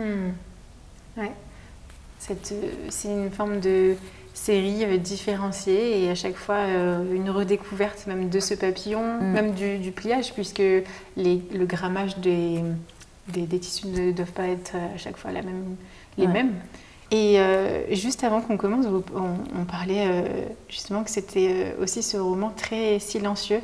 Hmm. 0.00 0.30
Ouais. 1.16 1.32
Euh, 2.30 2.34
c'est 2.88 3.08
une 3.08 3.30
forme 3.30 3.60
de 3.60 3.96
séries 4.34 4.98
différenciées 4.98 6.04
et 6.04 6.10
à 6.10 6.14
chaque 6.14 6.36
fois 6.36 6.64
une 6.66 7.28
redécouverte 7.30 8.06
même 8.06 8.28
de 8.28 8.40
ce 8.40 8.54
papillon, 8.54 9.02
mm. 9.20 9.32
même 9.32 9.52
du, 9.52 9.90
pliage, 9.90 10.32
puisque 10.32 10.58
les, 10.58 11.42
le 11.52 11.66
grammage 11.66 12.16
des, 12.18 12.60
des, 13.28 13.58
tissus 13.58 13.88
ne 13.88 14.12
doivent 14.12 14.32
pas 14.32 14.46
être 14.46 14.74
à 14.76 14.96
chaque 14.96 15.16
fois 15.16 15.32
la 15.32 15.42
même, 15.42 15.76
les 16.16 16.26
mêmes. 16.26 16.54
Et 17.10 17.38
juste 17.90 18.24
avant 18.24 18.40
qu'on 18.40 18.56
commence, 18.56 18.86
on, 18.86 19.64
parlait 19.64 20.24
justement 20.68 21.02
que 21.02 21.10
c'était 21.10 21.74
aussi 21.80 22.02
ce 22.02 22.16
roman 22.16 22.52
très 22.56 22.98
silencieux. 22.98 23.60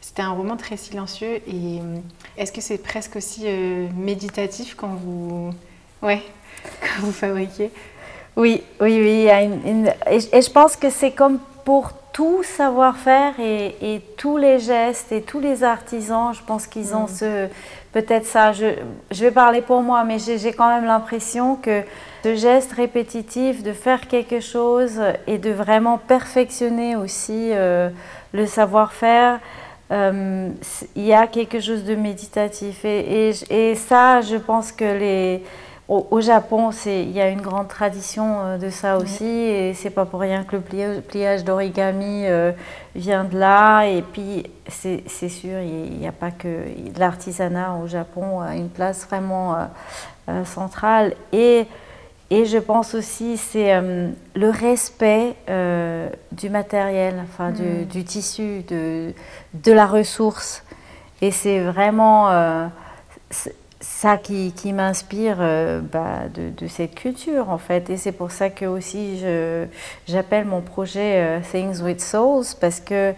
C'était 0.00 0.22
un 0.22 0.32
roman 0.32 0.56
très 0.56 0.76
silencieux 0.76 1.40
et 1.48 1.80
est-ce 2.38 2.52
que 2.52 2.60
c'est 2.60 2.78
presque 2.78 3.16
aussi 3.16 3.46
méditatif 3.96 4.74
quand 4.74 4.94
vous, 4.94 5.50
ouais, 6.04 6.22
quand 6.80 7.02
vous 7.02 7.12
fabriquez 7.12 7.70
oui, 8.36 8.64
oui, 8.80 8.98
oui. 9.00 9.28
et, 10.10 10.42
je 10.42 10.50
pense 10.50 10.74
que 10.74 10.90
c'est 10.90 11.12
comme 11.12 11.38
pour 11.64 11.92
tout 12.12 12.42
savoir-faire 12.42 13.34
et, 13.38 14.00
tous 14.16 14.36
les 14.36 14.58
gestes 14.58 15.12
et 15.12 15.22
tous 15.22 15.40
les 15.40 15.62
artisans, 15.62 16.32
je 16.34 16.42
pense 16.42 16.66
qu'ils 16.66 16.94
ont 16.94 17.04
mm. 17.04 17.08
ce 17.08 17.48
peut-être 17.92 18.26
ça. 18.26 18.52
Je, 18.52 18.74
vais 19.12 19.30
parler 19.30 19.62
pour 19.62 19.82
moi, 19.82 20.02
mais 20.04 20.18
j'ai 20.18 20.52
quand 20.52 20.68
même 20.68 20.84
l'impression 20.84 21.54
que 21.54 21.82
ce 22.24 22.34
geste 22.34 22.72
répétitif 22.72 23.62
de 23.62 23.72
faire 23.72 24.08
quelque 24.08 24.40
chose 24.40 25.00
et 25.28 25.38
de 25.38 25.50
vraiment 25.50 25.98
perfectionner 25.98 26.96
aussi 26.96 27.50
euh, 27.52 27.88
le 28.32 28.46
savoir-faire. 28.46 29.38
Euh, 29.92 30.48
il 30.96 31.04
y 31.04 31.12
a 31.12 31.28
quelque 31.28 31.60
chose 31.60 31.84
de 31.84 31.94
méditatif 31.94 32.84
et, 32.84 33.30
et 33.50 33.74
ça, 33.74 34.22
je 34.22 34.36
pense 34.36 34.72
que 34.72 34.84
les, 34.84 35.42
au, 35.86 36.20
Japon, 36.22 36.70
il 36.86 37.10
y 37.10 37.20
a 37.20 37.28
une 37.28 37.42
grande 37.42 37.68
tradition 37.68 38.40
euh, 38.40 38.58
de 38.58 38.70
ça 38.70 38.96
aussi, 38.96 39.26
et 39.26 39.74
c'est 39.74 39.90
pas 39.90 40.06
pour 40.06 40.20
rien 40.20 40.42
que 40.42 40.56
le 40.56 40.62
pliage, 41.02 41.44
d'origami 41.44 42.24
euh, 42.24 42.52
vient 42.94 43.24
de 43.24 43.38
là. 43.38 43.84
Et 43.84 44.00
puis, 44.00 44.44
c'est 44.66 45.28
sûr, 45.28 45.60
il 45.60 45.98
n'y 45.98 46.06
a 46.06 46.12
pas 46.12 46.30
que 46.30 46.48
l'artisanat 46.96 47.74
au 47.82 47.86
Japon 47.86 48.40
a 48.40 48.56
une 48.56 48.70
place 48.70 49.06
vraiment 49.06 49.56
euh, 50.28 50.44
centrale. 50.46 51.14
Et, 51.32 51.66
et 52.30 52.46
je 52.46 52.56
pense 52.56 52.94
aussi 52.94 53.36
c'est 53.36 53.78
le 54.34 54.48
respect 54.48 55.36
du 56.32 56.48
matériel, 56.48 57.22
enfin 57.22 57.50
du, 57.50 57.62
mm. 57.62 57.84
du, 57.84 58.04
tissu, 58.04 58.62
de, 58.62 59.12
de 59.52 59.72
la 59.72 59.84
ressource. 59.84 60.64
Et 61.20 61.30
c'est 61.30 61.60
vraiment 61.60 62.70
ça 63.84 64.16
qui, 64.16 64.52
qui 64.52 64.72
m'inspire 64.72 65.36
euh, 65.40 65.80
bah, 65.80 66.28
de, 66.32 66.50
de, 66.50 66.66
cette 66.66 66.94
culture 66.94 67.50
en 67.50 67.58
fait. 67.58 67.90
Et 67.90 67.96
c'est 67.96 68.12
pour 68.12 68.30
ça 68.30 68.50
que 68.50 68.64
aussi 68.64 69.22
j'appelle 70.06 70.46
mon 70.46 70.62
projet 70.62 71.22
euh, 71.22 71.40
Things 71.40 71.82
with 71.82 72.00
Souls 72.00 72.46
parce 72.60 72.80
que 72.80 73.12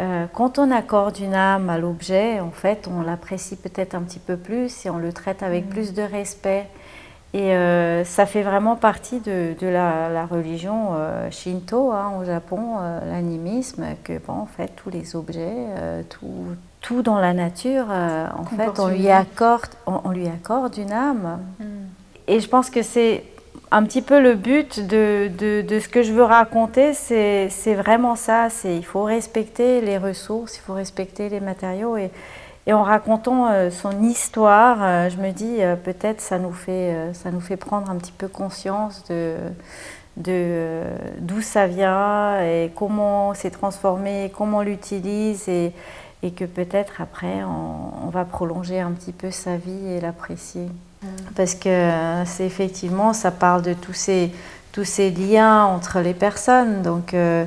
euh, 0.00 0.26
quand 0.32 0.58
on 0.58 0.70
accorde 0.70 1.18
une 1.18 1.34
âme 1.34 1.68
à 1.68 1.78
l'objet, 1.78 2.40
en 2.40 2.50
fait, 2.50 2.88
on 2.88 3.02
l'apprécie 3.02 3.56
peut-être 3.56 3.94
un 3.94 4.02
petit 4.02 4.18
peu 4.18 4.36
plus 4.36 4.86
et 4.86 4.90
on 4.90 4.98
le 4.98 5.12
traite 5.12 5.42
avec 5.42 5.66
mm. 5.66 5.68
plus 5.68 5.94
de 5.94 6.02
respect. 6.02 6.66
Et 7.36 7.50
ça 8.04 8.26
fait 8.26 8.42
vraiment 8.42 8.76
partie 8.76 9.18
de, 9.18 9.56
de 9.58 9.66
la, 9.66 10.08
la, 10.08 10.24
religion 10.24 10.90
Shinto 11.32 11.90
hein, 11.90 12.12
au 12.20 12.24
Japon, 12.24 12.76
l'animisme, 13.04 13.84
que 14.04 14.18
bon, 14.24 14.34
en 14.34 14.46
fait, 14.46 14.70
tous 14.76 14.88
les 14.88 15.16
objets, 15.16 15.66
tout, 16.08 16.54
tout 16.84 17.00
dans 17.00 17.18
la 17.18 17.32
nature, 17.32 17.86
euh, 17.88 18.26
en 18.36 18.44
fait, 18.44 18.78
on 18.78 18.88
lui, 18.88 19.08
accorde, 19.08 19.70
on, 19.86 20.10
lui 20.10 20.28
accorde 20.28 20.76
une 20.76 20.92
âme. 20.92 21.40
Hmm. 21.58 21.86
Et 22.28 22.40
je 22.40 22.46
pense 22.48 22.68
que 22.68 22.82
c'est 22.82 23.24
un 23.70 23.84
petit 23.84 24.02
peu 24.02 24.20
le 24.20 24.34
but 24.34 24.86
de, 24.86 25.30
de, 25.38 25.78
ce 25.80 25.88
que 25.88 26.02
je 26.02 26.12
veux 26.12 26.22
raconter, 26.22 26.92
c'est 26.92 27.74
vraiment 27.74 28.16
ça. 28.16 28.48
Il 28.64 28.84
faut 28.84 29.02
respecter 29.02 29.80
les 29.80 29.96
ressources, 29.96 30.58
il 30.58 30.60
faut 30.60 30.74
respecter 30.74 31.30
les 31.30 31.40
matériaux. 31.40 31.96
Et, 31.96 32.10
et 32.66 32.74
en 32.74 32.82
racontant 32.82 33.48
euh, 33.48 33.70
son 33.70 34.02
histoire, 34.02 34.76
euh, 34.82 35.08
je 35.08 35.16
me 35.16 35.30
dis 35.30 35.60
peut-être 35.84 36.20
ça 36.20 36.38
nous 36.38 36.52
fait 36.52 36.94
ça 37.14 37.30
nous 37.30 37.40
fait 37.40 37.56
prendre 37.56 37.90
un 37.90 37.96
petit 37.96 38.12
peu 38.12 38.28
conscience 38.28 39.04
de 39.08 39.36
d'où 41.18 41.40
ça 41.40 41.66
vient 41.66 42.40
et 42.42 42.70
comment 42.76 43.32
c'est 43.32 43.50
transformé, 43.50 44.30
comment 44.36 44.58
on 44.58 44.62
l'utilise 44.62 45.48
et, 45.48 45.72
et 46.24 46.30
que 46.30 46.46
peut-être 46.46 47.00
après 47.00 47.44
on, 47.44 48.08
va 48.08 48.24
prolonger 48.24 48.80
un 48.80 48.92
petit 48.92 49.12
peu 49.12 49.30
sa 49.30 49.56
vie 49.56 49.88
et 49.88 50.00
l'apprécier. 50.00 50.68
Mm. 51.02 51.06
Parce 51.36 51.54
que 51.54 51.68
euh, 51.68 52.24
c'est 52.24 52.46
effectivement, 52.46 53.12
ça 53.12 53.30
parle 53.30 53.62
de 53.62 53.74
tous 53.74 53.92
ces, 53.92 54.32
tous 54.72 54.84
ces 54.84 55.10
liens 55.10 55.64
entre 55.64 56.00
les 56.00 56.14
personnes. 56.14 56.82
Donc 56.82 57.12
euh, 57.12 57.44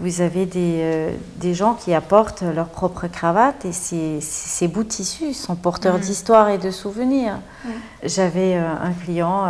vous 0.00 0.20
avez 0.20 0.46
des, 0.46 0.78
euh, 0.80 1.10
des, 1.36 1.52
gens 1.52 1.74
qui 1.74 1.92
apportent 1.92 2.42
leur 2.42 2.68
propre 2.68 3.08
cravate 3.08 3.64
et 3.64 3.72
ces, 3.72 4.20
ces 4.20 4.68
bouts 4.68 4.84
de 4.84 4.88
tissu 4.88 5.34
sont 5.34 5.56
porteurs 5.56 5.98
mm. 5.98 6.00
d'histoire 6.00 6.48
et 6.48 6.58
de 6.58 6.70
souvenirs. 6.70 7.40
Mm. 7.64 7.68
J'avais 8.04 8.54
un 8.54 8.92
client 9.04 9.44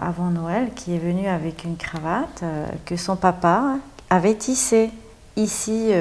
avant 0.00 0.30
Noël 0.30 0.68
qui 0.76 0.94
est 0.94 0.98
venu 0.98 1.26
avec 1.26 1.64
une 1.64 1.76
cravate 1.76 2.44
que 2.84 2.96
son 2.96 3.16
papa 3.16 3.76
avait 4.10 4.34
tissée 4.34 4.90
ici 5.36 5.92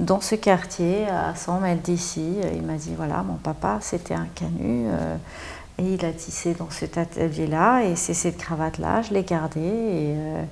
dans 0.00 0.20
ce 0.20 0.34
quartier, 0.34 1.06
à 1.06 1.34
100 1.34 1.60
mètres 1.60 1.82
d'ici. 1.82 2.36
Il 2.54 2.62
m'a 2.62 2.74
dit, 2.74 2.94
voilà, 2.96 3.22
mon 3.22 3.34
papa, 3.34 3.78
c'était 3.80 4.14
un 4.14 4.26
canut. 4.34 4.88
Euh, 4.88 5.16
et 5.78 5.94
il 5.94 6.04
a 6.04 6.12
tissé 6.12 6.54
dans 6.54 6.70
cet 6.70 6.98
atelier-là. 6.98 7.84
Et 7.84 7.96
c'est 7.96 8.14
cette 8.14 8.38
cravate-là, 8.38 9.02
je 9.02 9.14
l'ai 9.14 9.22
gardée. 9.22 9.60
Et, 9.60 10.14
euh, 10.16 10.42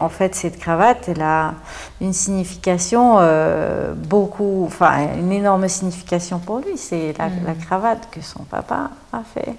en 0.00 0.08
fait, 0.08 0.34
cette 0.34 0.58
cravate, 0.58 1.08
elle 1.08 1.22
a 1.22 1.54
une 2.00 2.12
signification 2.12 3.16
euh, 3.18 3.94
beaucoup, 3.94 4.64
enfin, 4.66 5.14
une 5.16 5.32
énorme 5.32 5.68
signification 5.68 6.38
pour 6.38 6.58
lui. 6.58 6.76
C'est 6.76 7.14
la, 7.16 7.28
mm. 7.28 7.58
cravate 7.64 8.08
que 8.10 8.20
son 8.20 8.42
papa 8.44 8.90
a 9.12 9.22
fait. 9.22 9.54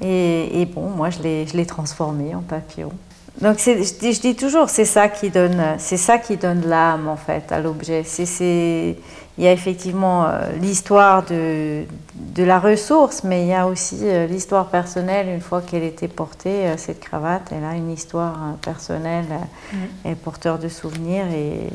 Et, 0.00 0.62
et, 0.62 0.66
bon, 0.66 0.88
moi, 0.88 1.10
je 1.10 1.20
l'ai 1.20 1.66
transformée 1.66 2.34
en 2.34 2.40
papillon. 2.40 2.92
Donc 3.40 3.58
je 3.58 4.20
dis, 4.20 4.36
toujours, 4.36 4.68
c'est 4.68 4.84
ça 4.84 5.08
qui 5.08 5.30
donne, 5.30 5.62
c'est 5.78 5.96
ça 5.96 6.18
qui 6.18 6.36
donne 6.36 6.66
l'âme 6.66 7.08
en 7.08 7.16
fait 7.16 7.50
à 7.52 7.60
l'objet. 7.60 8.02
C'est, 8.04 8.96
il 9.38 9.44
y 9.44 9.46
a 9.46 9.52
effectivement 9.52 10.26
euh, 10.26 10.52
l'histoire 10.60 11.24
de, 11.24 11.84
de, 12.14 12.44
la 12.44 12.58
ressource, 12.58 13.24
mais 13.24 13.44
il 13.44 13.48
y 13.48 13.54
a 13.54 13.66
aussi 13.66 14.00
euh, 14.02 14.26
l'histoire 14.26 14.66
personnelle. 14.66 15.28
Une 15.28 15.40
fois 15.40 15.62
qu'elle 15.62 15.84
était 15.84 16.08
portée, 16.08 16.66
euh, 16.66 16.76
cette 16.76 17.00
cravate, 17.00 17.50
elle 17.50 17.64
a 17.64 17.74
une 17.74 17.90
histoire 17.90 18.36
personnelle, 18.60 19.24
mm. 19.72 19.76
elle 20.04 20.12
est 20.12 20.14
porteur 20.16 20.58
de 20.58 20.68
souvenirs 20.68 21.24
et 21.32 21.70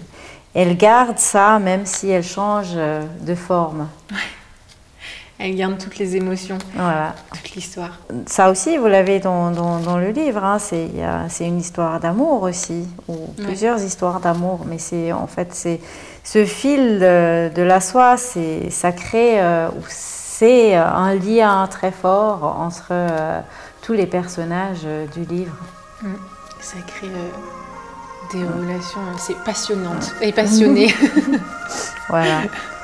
elle 0.53 0.77
garde 0.77 1.17
ça 1.17 1.57
même 1.57 1.87
si 1.87 2.09
elle 2.09 2.23
change 2.23 2.75
de 2.75 3.35
forme. 3.35 3.87
Elle 5.37 5.55
garde 5.55 5.77
toutes 5.77 5.97
les 5.97 6.15
émotions, 6.15 6.57
voilà. 6.75 7.13
toute 7.33 7.55
l'histoire. 7.55 7.99
Ça 8.25 8.49
aussi, 8.49 8.77
vous 8.77 8.87
l'avez 8.87 9.19
dans, 9.19 9.51
dans, 9.51 9.97
le 9.97 10.11
livre, 10.11 10.41
hein, 10.41 10.59
c'est 10.59 11.45
une 11.45 11.59
histoire 11.59 11.99
d'amour 11.99 12.43
aussi, 12.43 12.87
ou 13.09 13.17
plusieurs 13.43 13.81
histoires 13.83 14.21
d'amour, 14.21 14.61
mais 14.65 14.77
c'est 14.77 15.11
en 15.11 15.27
fait 15.27 15.49
c'est 15.53 15.81
ce 16.23 16.45
fil 16.45 16.99
de, 16.99 17.61
la 17.61 17.81
soie, 17.81 18.15
ça 18.17 18.91
crée, 18.93 19.41
euh, 19.41 19.67
c'est 19.89 20.75
un 20.75 21.13
lien 21.15 21.67
très 21.69 21.91
fort 21.91 22.43
entre 22.59 22.87
euh, 22.91 23.41
tous 23.81 23.93
les 23.93 24.07
personnages 24.07 24.83
euh, 24.85 25.05
du 25.07 25.23
livre. 25.25 25.55
Mm. 26.01 26.13
Ça 26.61 26.77
crée 26.87 27.11
des 28.33 28.43
relations 28.43 29.01
assez 29.15 29.35
passionnantes 29.45 30.15
et 30.21 30.31
passionnées. 30.31 30.93
voilà. 32.09 32.41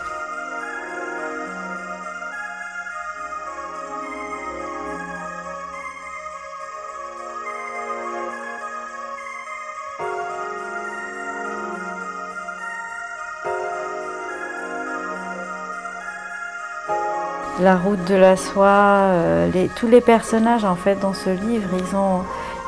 la 17.62 17.76
route 17.78 18.04
de 18.06 18.16
la 18.16 18.36
soie, 18.36 18.68
euh, 18.68 19.68
tous 19.76 19.88
les 19.88 20.02
personnages 20.02 20.66
en 20.66 20.76
fait 20.76 20.96
dans 20.96 21.14
ce 21.14 21.30
livre, 21.30 21.70
ils 21.78 21.96
ont, 21.96 22.22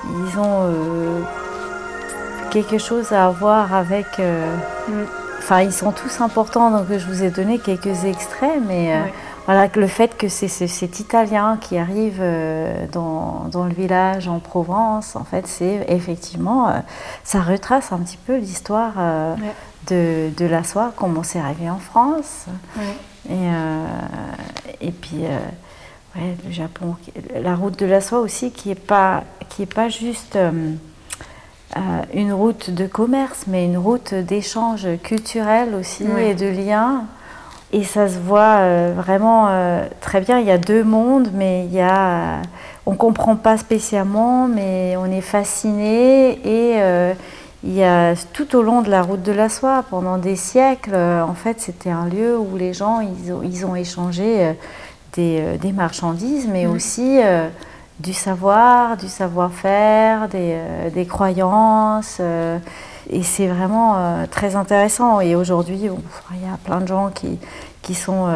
ils 0.05 0.39
ont 0.39 0.61
euh, 0.61 1.21
quelque 2.51 2.77
chose 2.77 3.11
à 3.11 3.29
voir 3.29 3.73
avec. 3.73 4.05
Euh, 4.19 4.55
mm. 4.87 4.91
Enfin, 5.39 5.61
ils 5.61 5.73
sont 5.73 5.91
tous 5.91 6.21
importants, 6.21 6.71
donc 6.71 6.85
je 6.89 7.05
vous 7.05 7.21
ai 7.21 7.29
donné 7.29 7.59
quelques 7.59 8.05
extraits, 8.05 8.61
mais 8.65 8.93
voilà 9.45 9.67
le 9.75 9.87
fait 9.87 10.15
que 10.15 10.29
c'est 10.29 10.47
cet 10.47 11.01
Italien 11.01 11.57
qui 11.59 11.77
arrive 11.77 12.23
dans, 12.93 13.49
le 13.53 13.73
village 13.73 14.29
en 14.29 14.39
Provence, 14.39 15.17
en 15.17 15.25
fait, 15.25 15.45
c'est 15.45 15.85
effectivement, 15.89 16.71
ça 17.25 17.41
retrace 17.41 17.91
un 17.91 17.97
petit 17.97 18.17
peu 18.25 18.37
l'histoire 18.37 18.93
de, 19.89 20.31
la 20.39 20.63
soie, 20.63 20.93
comment 20.95 21.23
c'est 21.23 21.39
arrivé 21.39 21.69
en 21.69 21.79
France. 21.79 22.45
Et, 23.29 23.31
euh, 23.31 23.85
et 24.81 24.91
puis, 24.91 25.23
euh, 25.23 25.37
ouais, 26.15 26.35
le 26.45 26.51
Japon, 26.51 26.95
la 27.39 27.55
route 27.55 27.77
de 27.79 27.85
la 27.85 28.01
soie 28.01 28.19
aussi, 28.19 28.51
qui 28.51 28.69
n'est 28.69 28.75
pas, 28.75 29.23
qui 29.49 29.63
est 29.63 29.73
pas 29.73 29.89
juste. 29.89 30.35
Euh, 30.35 30.73
une 32.13 32.31
route 32.31 32.69
de 32.69 32.85
commerce, 32.85 33.45
mais 33.47 33.65
une 33.65 33.79
route 33.79 34.13
d'échange 34.13 34.87
culturel 35.01 35.73
aussi 35.73 36.05
et 36.19 36.35
de 36.35 36.45
liens. 36.45 37.05
Et 37.71 37.83
ça 37.83 38.07
se 38.07 38.19
voit 38.19 38.91
vraiment 38.91 39.49
très 39.99 40.21
bien. 40.21 40.37
Il 40.37 40.45
y 40.45 40.51
a 40.51 40.59
deux 40.59 40.83
mondes, 40.83 41.29
mais 41.33 41.65
il 41.65 41.73
y 41.73 41.81
a, 41.81 42.43
on 42.85 42.91
ne 42.91 42.95
comprend 42.95 43.35
pas 43.35 43.57
spécialement, 43.57 44.47
mais 44.47 44.93
on 44.99 45.05
est 45.05 45.21
fasciné 45.21 46.33
et 46.45 47.15
il 47.63 47.73
y 47.73 47.83
a 47.83 48.13
tout 48.33 48.57
au 48.57 48.61
long 48.61 48.81
de 48.81 48.89
la 48.89 49.01
route 49.01 49.23
de 49.23 49.31
la 49.31 49.47
soie, 49.47 49.85
pendant 49.89 50.17
des 50.17 50.35
siècles, 50.35 50.93
euh, 50.93 51.23
en 51.23 51.33
fait, 51.33 51.61
c'était 51.61 51.89
un 51.89 52.07
lieu 52.07 52.37
où 52.37 52.57
les 52.57 52.73
gens, 52.73 52.99
ils 52.99 53.65
ont, 53.65 53.75
échangé 53.75 54.47
euh, 54.47 54.53
euh, 55.17 55.57
des, 55.57 55.71
marchandises, 55.71 56.47
mais 56.51 56.65
mmh. 56.65 56.71
aussi 56.71 57.19
du 57.99 58.11
savoir, 58.11 58.97
du 58.97 59.07
savoir-faire, 59.07 60.27
des, 60.27 61.05
croyances. 61.05 62.19
et 63.09 63.23
c'est 63.23 63.47
vraiment 63.47 64.25
très 64.29 64.57
intéressant. 64.57 65.21
Et 65.21 65.35
aujourd'hui, 65.35 65.79
il 65.79 66.41
y 66.41 66.45
a 66.45 66.57
plein 66.65 66.81
de 66.81 66.87
gens 66.87 67.11
qui, 67.11 67.39
qui 67.81 67.93
sont... 67.93 68.27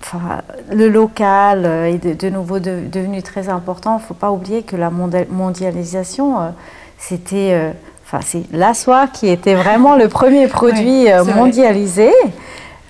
Enfin, 0.00 0.42
le 0.70 0.88
local 0.88 1.64
est 1.64 2.06
de, 2.06 2.28
nouveau 2.28 2.58
devenu 2.58 3.22
très 3.22 3.48
important. 3.48 3.98
Il 3.98 4.02
ne 4.02 4.06
faut 4.06 4.14
pas 4.14 4.32
oublier 4.32 4.64
que 4.64 4.76
la 4.76 4.90
mondialisation, 4.90 6.52
c'était 6.98 7.72
Enfin, 8.10 8.24
c'est 8.24 8.44
la 8.52 8.72
soie 8.72 9.06
qui 9.06 9.28
était 9.28 9.54
vraiment 9.54 9.94
le 9.94 10.08
premier 10.08 10.48
produit 10.48 11.10
euh, 11.10 11.24
mondialisé. 11.24 12.10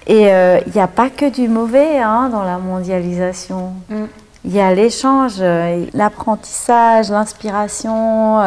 Et 0.06 0.32
euh, 0.32 0.60
il 0.66 0.72
n'y 0.72 0.80
a 0.80 0.86
pas 0.86 1.10
que 1.10 1.28
du 1.28 1.48
mauvais 1.48 1.98
hein, 1.98 2.28
dans 2.30 2.44
la 2.44 2.58
mondialisation. 2.58 3.72
Mm. 3.88 4.04
Il 4.44 4.54
y 4.54 4.60
a 4.60 4.72
l'échange, 4.72 5.34
euh, 5.40 5.84
l'apprentissage, 5.92 7.10
l'inspiration. 7.10 8.40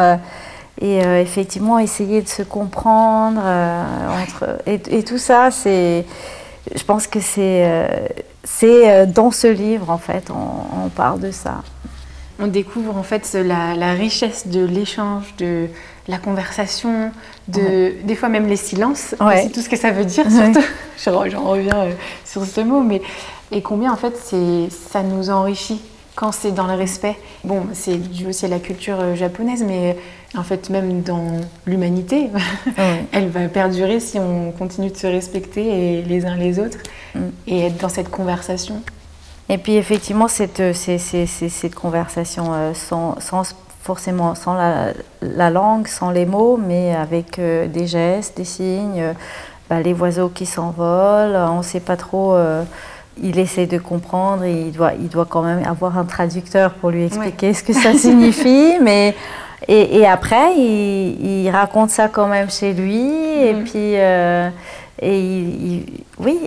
et 0.80 0.98
effectivement, 0.98 1.78
essayer 1.78 2.22
de 2.22 2.28
se 2.28 2.42
comprendre. 2.42 3.40
entre, 3.40 4.58
et, 4.66 5.02
tout 5.04 5.18
ça, 5.18 5.50
c'est, 5.50 6.06
je 6.74 6.82
pense 6.84 7.06
que 7.06 7.20
c'est, 7.20 7.86
c'est 8.42 9.06
dans 9.06 9.30
ce 9.30 9.46
livre, 9.46 9.90
en 9.90 9.98
fait, 9.98 10.28
on, 10.30 10.88
parle 10.88 11.20
de 11.20 11.30
ça. 11.30 11.60
On 12.38 12.46
découvre 12.46 12.96
en 12.96 13.02
fait 13.02 13.34
la, 13.34 13.74
la 13.74 13.92
richesse 13.92 14.48
de 14.48 14.64
l'échange, 14.64 15.34
de, 15.38 15.68
la 16.08 16.18
conversation, 16.18 17.12
de, 17.48 17.94
des 18.04 18.14
fois 18.14 18.28
même 18.28 18.46
les 18.46 18.56
silences, 18.56 19.14
c'est 19.36 19.52
tout 19.52 19.60
ce 19.60 19.68
que 19.68 19.76
ça 19.76 19.90
veut 19.90 20.04
dire, 20.04 20.26
surtout. 20.30 20.66
J'en 21.30 21.44
reviens 21.44 21.76
euh, 21.76 21.92
sur 22.24 22.44
ce 22.44 22.60
mot, 22.60 22.80
mais 22.80 23.02
et 23.50 23.62
combien 23.62 23.92
en 23.92 23.96
fait 23.96 24.16
ça 24.70 25.02
nous 25.02 25.30
enrichit 25.30 25.80
quand 26.14 26.32
c'est 26.32 26.52
dans 26.52 26.66
le 26.66 26.74
respect. 26.74 27.16
Bon, 27.44 27.66
c'est 27.72 27.96
dû 27.96 28.26
aussi 28.26 28.44
à 28.44 28.48
la 28.48 28.58
culture 28.58 28.98
euh, 29.00 29.14
japonaise, 29.14 29.64
mais 29.66 29.96
en 30.36 30.42
fait 30.42 30.68
même 30.70 31.02
dans 31.02 31.40
l'humanité, 31.66 32.28
elle 33.12 33.28
va 33.28 33.48
perdurer 33.48 34.00
si 34.00 34.18
on 34.18 34.50
continue 34.52 34.90
de 34.90 34.96
se 34.96 35.06
respecter 35.06 36.02
les 36.02 36.26
uns 36.26 36.36
les 36.36 36.58
autres 36.58 36.78
mm. 37.14 37.20
et 37.46 37.66
être 37.66 37.78
dans 37.78 37.88
cette 37.88 38.10
conversation. 38.10 38.82
Et 39.48 39.58
puis 39.58 39.76
effectivement, 39.76 40.28
cette, 40.28 40.60
euh, 40.60 40.72
cette 40.72 41.74
conversation 41.74 42.72
sans, 42.74 43.20
sans 43.20 43.44
forcément 43.82 44.34
sans 44.34 44.54
la, 44.54 45.50
langue, 45.50 45.86
sans 45.86 46.10
les 46.10 46.24
mots, 46.24 46.56
mais 46.56 46.94
avec 46.94 47.38
euh, 47.38 47.66
des 47.66 47.86
gestes, 47.86 48.36
des 48.36 48.44
signes, 48.44 49.00
euh, 49.00 49.12
bah, 49.68 49.80
les 49.80 49.92
oiseaux 49.92 50.28
qui 50.28 50.46
s'envolent, 50.46 51.36
on 51.36 51.58
ne 51.58 51.62
sait 51.62 51.80
pas 51.80 51.96
trop. 51.96 52.34
Euh, 52.34 52.62
il 53.22 53.38
essaie 53.38 53.66
de 53.66 53.76
comprendre 53.78 54.44
et 54.44 54.62
il 54.68 54.72
doit, 54.72 54.92
il 54.94 55.08
doit 55.08 55.26
quand 55.26 55.42
même 55.42 55.62
avoir 55.66 55.98
un 55.98 56.04
traducteur 56.04 56.72
pour 56.74 56.90
lui 56.90 57.04
expliquer 57.04 57.52
ce 57.52 57.62
que 57.62 57.74
ça 57.74 57.92
signifie, 57.92 58.78
mais 58.82 59.14
et, 59.68 60.06
après 60.06 60.56
il, 60.56 61.48
raconte 61.50 61.90
ça 61.90 62.08
quand 62.08 62.26
même 62.26 62.50
chez 62.50 62.72
lui 62.72 63.02
et 63.02 63.52
mhm. 63.52 63.64
puis 63.64 63.94
et 65.04 65.84
oui, 66.18 66.38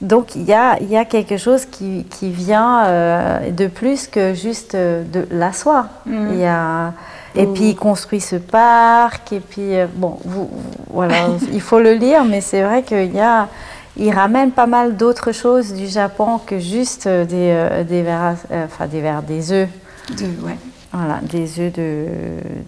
donc 0.00 0.34
il 0.34 0.42
y 0.42 0.52
a, 0.52 0.76
il 0.80 0.88
y 0.88 0.96
a 0.96 1.04
quelque 1.04 1.36
chose 1.36 1.66
qui, 1.66 2.04
qui 2.10 2.30
vient 2.30 2.84
euh, 2.86 3.50
de 3.50 3.68
plus 3.68 4.08
que 4.08 4.34
juste 4.34 4.74
euh, 4.74 5.04
de 5.04 5.28
la 5.30 5.52
soie. 5.52 5.86
Mm. 6.06 6.28
Il 6.32 6.38
y 6.40 6.44
a, 6.44 6.94
et 7.36 7.46
puis 7.46 7.70
il 7.70 7.76
construit 7.76 8.20
ce 8.20 8.34
parc, 8.36 9.32
et 9.32 9.38
puis 9.38 9.76
euh, 9.76 9.86
bon, 9.94 10.18
vous, 10.24 10.50
voilà, 10.90 11.28
il 11.52 11.60
faut 11.60 11.78
le 11.78 11.92
lire, 11.92 12.24
mais 12.24 12.40
c'est 12.40 12.62
vrai 12.62 12.82
qu'il 12.82 13.14
y 13.14 13.20
a, 13.20 13.48
il 13.96 14.12
ramène 14.12 14.50
pas 14.50 14.66
mal 14.66 14.96
d'autres 14.96 15.30
choses 15.30 15.72
du 15.72 15.86
Japon 15.86 16.40
que 16.44 16.58
juste 16.58 17.06
des, 17.06 17.84
des 17.88 18.02
verres, 18.02 18.34
enfin 18.64 18.88
des 18.88 19.00
verres, 19.00 19.22
des 19.22 19.52
œufs. 19.52 19.68
De, 20.10 20.24
ouais. 20.44 20.56
Voilà, 20.92 21.20
des 21.22 21.60
œufs 21.60 21.72
de, 21.72 22.06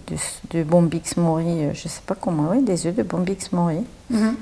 de, 0.07 0.15
de 0.57 0.63
Bombix 0.63 1.17
Mori, 1.17 1.67
je 1.73 1.87
sais 1.87 2.01
pas 2.05 2.15
comment, 2.15 2.51
oui, 2.51 2.61
des 2.61 2.87
œufs 2.87 2.95
de 2.95 3.03
Bombix 3.03 3.51
Mori. 3.51 3.83
Mm-hmm. 4.13 4.33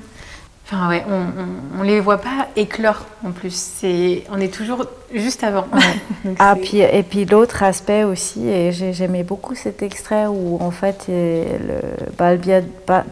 Enfin 0.66 0.88
ouais, 0.88 1.04
on, 1.08 1.82
ne 1.82 1.84
les 1.84 2.00
voit 2.00 2.18
pas 2.18 2.48
éclore 2.56 3.04
en 3.24 3.32
plus. 3.32 3.54
C'est, 3.54 4.24
on 4.30 4.40
est 4.40 4.52
toujours 4.52 4.86
juste 5.12 5.44
avant. 5.44 5.66
ah 6.38 6.54
puis 6.60 6.78
et 6.78 7.02
puis 7.02 7.26
l'autre 7.26 7.62
aspect 7.62 8.04
aussi, 8.04 8.48
et 8.48 8.72
j'aimais 8.72 9.24
beaucoup 9.24 9.54
cet 9.54 9.82
extrait 9.82 10.26
où 10.26 10.58
en 10.60 10.70
fait 10.70 11.06
le 11.08 11.80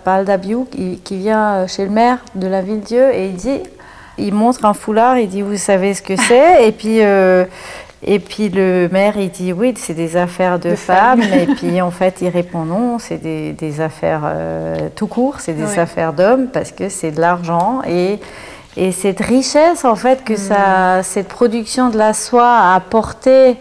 Baldabiou 0.04 0.66
qui, 0.70 0.98
qui 1.00 1.18
vient 1.18 1.66
chez 1.66 1.84
le 1.84 1.90
maire 1.90 2.18
de 2.34 2.46
la 2.46 2.62
ville 2.62 2.80
Dieu 2.80 3.12
et 3.12 3.26
il 3.26 3.34
dit, 3.34 3.60
il 4.18 4.34
montre 4.34 4.64
un 4.64 4.74
foulard, 4.74 5.18
il 5.18 5.28
dit 5.28 5.42
vous 5.42 5.56
savez 5.56 5.94
ce 5.94 6.02
que 6.02 6.16
c'est? 6.16 6.66
Et 6.66 6.72
puis 6.72 7.02
euh, 7.02 7.44
et 8.04 8.18
puis 8.18 8.48
le 8.48 8.88
maire, 8.90 9.14
il 9.16 9.30
dit 9.30 9.52
oui, 9.52 9.74
c'est 9.76 9.94
des 9.94 10.16
affaires 10.16 10.58
de, 10.58 10.74
femmes. 10.74 11.22
et 11.22 11.46
puis 11.46 11.80
en 11.80 11.92
fait, 11.92 12.16
il 12.20 12.28
répond 12.28 12.64
non, 12.64 12.98
c'est 12.98 13.18
des, 13.18 13.80
affaires 13.80 14.22
euh, 14.24 14.88
tout 14.96 15.06
court, 15.06 15.36
c'est 15.38 15.52
des 15.52 15.78
affaires 15.78 16.12
d'hommes 16.12 16.48
parce 16.52 16.72
que 16.72 16.88
c'est 16.88 17.12
de 17.12 17.20
l'argent. 17.20 17.80
Et, 17.86 18.18
et 18.76 18.90
cette 18.90 19.20
richesse, 19.20 19.84
en 19.84 19.94
fait, 19.94 20.24
que 20.24 20.34
ça, 20.34 20.98
mm. 20.98 21.02
cette 21.04 21.28
production 21.28 21.90
de 21.90 21.98
la 21.98 22.12
soie 22.12 22.50
a 22.50 22.74
apporté 22.74 23.50
euh, 23.50 23.54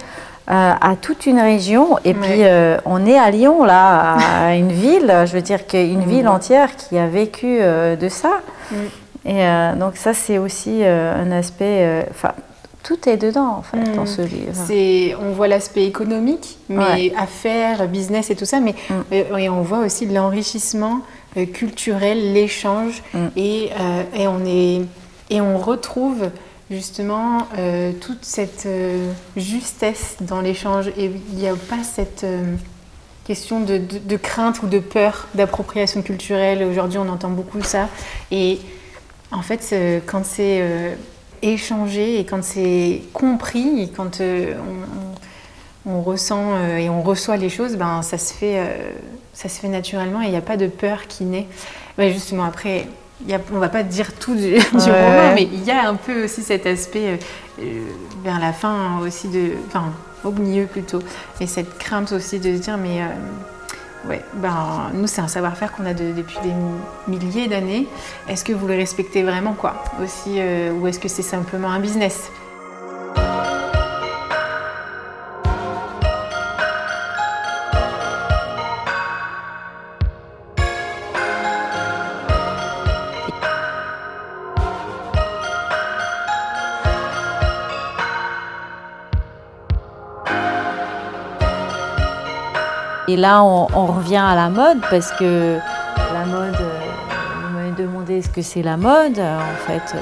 à 0.47 0.95
toute 0.99 1.27
une 1.27 1.39
région. 1.39 1.99
Et 2.03 2.15
puis, 2.15 2.43
euh, 2.43 2.77
on 2.85 3.05
est 3.05 3.19
à 3.19 3.29
Lyon, 3.29 3.63
là, 3.63 4.15
à 4.47 4.55
une 4.55 4.71
ville, 4.71 5.13
je 5.27 5.33
veux 5.33 5.43
dire 5.43 5.67
qu'une 5.67 6.03
mm. 6.03 6.09
ville 6.09 6.27
entière 6.27 6.75
qui 6.75 6.97
a 6.97 7.05
vécu 7.05 7.59
de 7.59 8.09
ça. 8.09 8.31
Mm. 8.71 8.75
Et 9.23 9.77
donc, 9.79 9.97
ça, 9.97 10.15
c'est 10.15 10.39
aussi 10.39 10.83
un 10.83 11.31
aspect 11.31 12.07
tout 12.83 13.07
est 13.07 13.17
dedans 13.17 13.57
en 13.57 13.61
fait 13.61 13.83
dans 13.95 14.03
mm. 14.03 14.07
ce 14.07 14.21
livre. 14.21 14.53
C'est, 14.53 15.15
on 15.15 15.31
voit 15.31 15.47
l'aspect 15.47 15.85
économique, 15.85 16.57
mais 16.69 17.13
affaires, 17.17 17.87
business 17.87 18.29
et 18.29 18.35
tout 18.35 18.45
ça, 18.45 18.59
mais 18.59 18.73
mm. 18.89 18.93
euh, 19.11 19.37
et 19.37 19.49
on 19.49 19.61
voit 19.61 19.79
aussi 19.79 20.05
l'enrichissement 20.05 21.01
euh, 21.37 21.45
culturel, 21.45 22.33
l'échange, 22.33 23.03
mm. 23.13 23.27
et, 23.35 23.69
euh, 23.79 24.03
et, 24.15 24.27
on 24.27 24.45
est 24.45 24.81
et 25.29 25.41
on 25.41 25.57
retrouve 25.57 26.29
justement 26.69 27.47
toute 27.99 28.23
cette 28.23 28.67
justesse 29.35 30.15
dans 30.21 30.39
l'échange 30.39 30.87
et 30.97 31.11
il 31.31 31.35
n'y 31.35 31.47
a 31.47 31.55
pas 31.55 31.83
cette 31.83 32.25
question 33.25 33.59
de, 33.59 33.77
de, 33.77 33.97
de, 33.97 34.15
crainte 34.15 34.63
ou 34.63 34.67
de 34.67 34.79
peur 34.79 35.27
d'appropriation 35.35 36.01
culturelle. 36.01 36.63
Aujourd'hui, 36.63 36.97
on 36.97 37.09
entend 37.09 37.29
beaucoup 37.29 37.61
ça 37.61 37.89
et 38.29 38.59
en 39.31 39.41
fait, 39.41 39.75
quand 40.05 40.25
c'est 40.25 40.95
échanger 41.41 42.19
et 42.19 42.25
quand 42.25 42.43
c'est 42.43 43.01
compris, 43.13 43.83
et 43.83 43.87
quand 43.89 44.21
euh, 44.21 44.53
on, 45.85 46.01
ressent 46.01 46.53
euh, 46.55 46.77
et 46.77 46.89
on 46.89 47.01
reçoit 47.01 47.37
les 47.37 47.49
choses, 47.49 47.75
ben, 47.75 48.01
ça, 48.01 48.17
se 48.17 48.33
fait, 48.33 48.59
euh, 48.59 48.91
ça 49.33 49.49
se 49.49 49.59
fait 49.59 49.67
naturellement 49.67 50.21
et 50.21 50.25
il 50.25 50.31
n'y 50.31 50.37
a 50.37 50.41
pas 50.41 50.57
de 50.57 50.67
peur 50.67 51.07
qui 51.07 51.23
naît. 51.25 51.47
justement, 51.97 52.43
après, 52.43 52.87
y 53.27 53.33
a, 53.33 53.39
on 53.53 53.59
va 53.59 53.69
pas 53.69 53.83
dire 53.83 54.13
tout 54.13 54.35
du, 54.35 54.55
roman, 54.73 55.33
mais 55.35 55.47
il 55.51 55.63
y 55.63 55.71
a 55.71 55.87
un 55.87 55.95
peu 55.95 56.23
aussi 56.23 56.41
cet 56.41 56.65
aspect 56.65 57.19
vers 58.23 58.39
la 58.39 58.53
fin 58.53 58.99
aussi, 58.99 59.27
de, 59.27 59.51
enfin 59.67 59.85
au 60.23 60.31
milieu 60.31 60.65
plutôt, 60.65 60.99
et 61.39 61.47
cette 61.47 61.77
crainte 61.79 62.11
aussi 62.11 62.39
de 62.39 62.55
se 62.55 62.61
dire 62.61 62.77
mais 62.77 63.01
Ouais, 64.07 64.21
ben, 64.33 64.89
nous, 64.93 65.05
c'est 65.05 65.21
un 65.21 65.27
savoir-faire 65.27 65.73
qu'on 65.73 65.85
a 65.85 65.93
depuis 65.93 66.37
des 66.43 66.53
milliers 67.07 67.47
d'années. 67.47 67.87
Est-ce 68.27 68.43
que 68.43 68.51
vous 68.51 68.67
le 68.67 68.75
respectez 68.75 69.21
vraiment, 69.21 69.53
quoi, 69.53 69.83
aussi, 70.03 70.39
euh, 70.39 70.71
ou 70.71 70.87
est-ce 70.87 70.99
que 70.99 71.07
c'est 71.07 71.21
simplement 71.21 71.69
un 71.69 71.79
business? 71.79 72.31
Et 93.11 93.17
là, 93.17 93.43
on, 93.43 93.65
revient 93.87 94.23
à 94.25 94.35
la 94.35 94.49
mode 94.49 94.79
parce 94.89 95.11
que 95.11 95.57
la 96.13 96.25
mode, 96.25 96.55
euh, 96.61 96.79
vous 97.43 97.57
m'avez 97.57 97.71
demandé 97.71 98.21
ce 98.21 98.29
que 98.29 98.41
c'est 98.41 98.61
la 98.61 98.77
mode. 98.77 99.19
En 99.19 99.67
fait, 99.67 99.83
euh, 99.95 99.99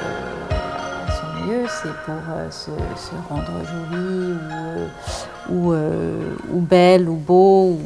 son 1.09 1.47
mieux, 1.47 1.65
c'est 1.67 1.91
pour 2.05 2.21
euh, 2.29 2.51
se, 2.51 2.69
rendre 3.27 3.51
jolie 3.65 4.35
ou, 5.49 6.59
belle 6.59 7.09
ou 7.09 7.15
beau. 7.15 7.79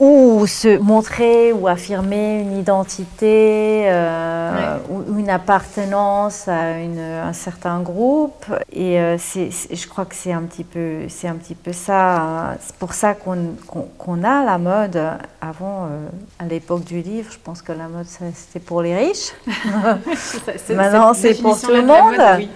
Ou 0.00 0.23
se 0.46 0.78
montrer 0.78 1.52
ou 1.52 1.68
affirmer 1.68 2.40
une 2.40 2.58
identité 2.58 3.84
euh, 3.86 4.78
ou 4.90 5.18
une 5.18 5.30
appartenance 5.30 6.48
à 6.48 6.74
un 6.74 7.32
certain 7.32 7.80
groupe. 7.80 8.46
Et 8.72 8.98
euh, 9.00 9.16
je 9.16 9.86
crois 9.88 10.04
que 10.04 10.14
c'est 10.14 10.32
un 10.32 10.42
petit 10.42 10.64
peu 10.64 11.08
c'est 11.08 11.28
un 11.28 11.34
petit 11.34 11.54
peu 11.54 11.72
ça 11.72 12.16
hein. 12.16 12.56
c'est 12.60 12.76
pour 12.76 12.94
ça 12.94 13.14
qu'on 13.14 14.24
a 14.24 14.44
la 14.44 14.58
mode 14.58 15.00
avant 15.40 15.84
euh, 15.84 16.06
à 16.38 16.46
l'époque 16.46 16.84
du 16.84 17.00
livre. 17.00 17.30
Je 17.32 17.38
pense 17.42 17.62
que 17.62 17.72
la 17.72 17.88
mode 17.88 18.06
c'était 18.06 18.64
pour 18.64 18.82
les 18.82 18.96
riches. 18.96 19.32
Maintenant 20.70 21.14
c'est 21.14 21.40
pour 21.40 21.60
tout 21.60 21.70
le 21.70 21.82
monde. 21.82 22.48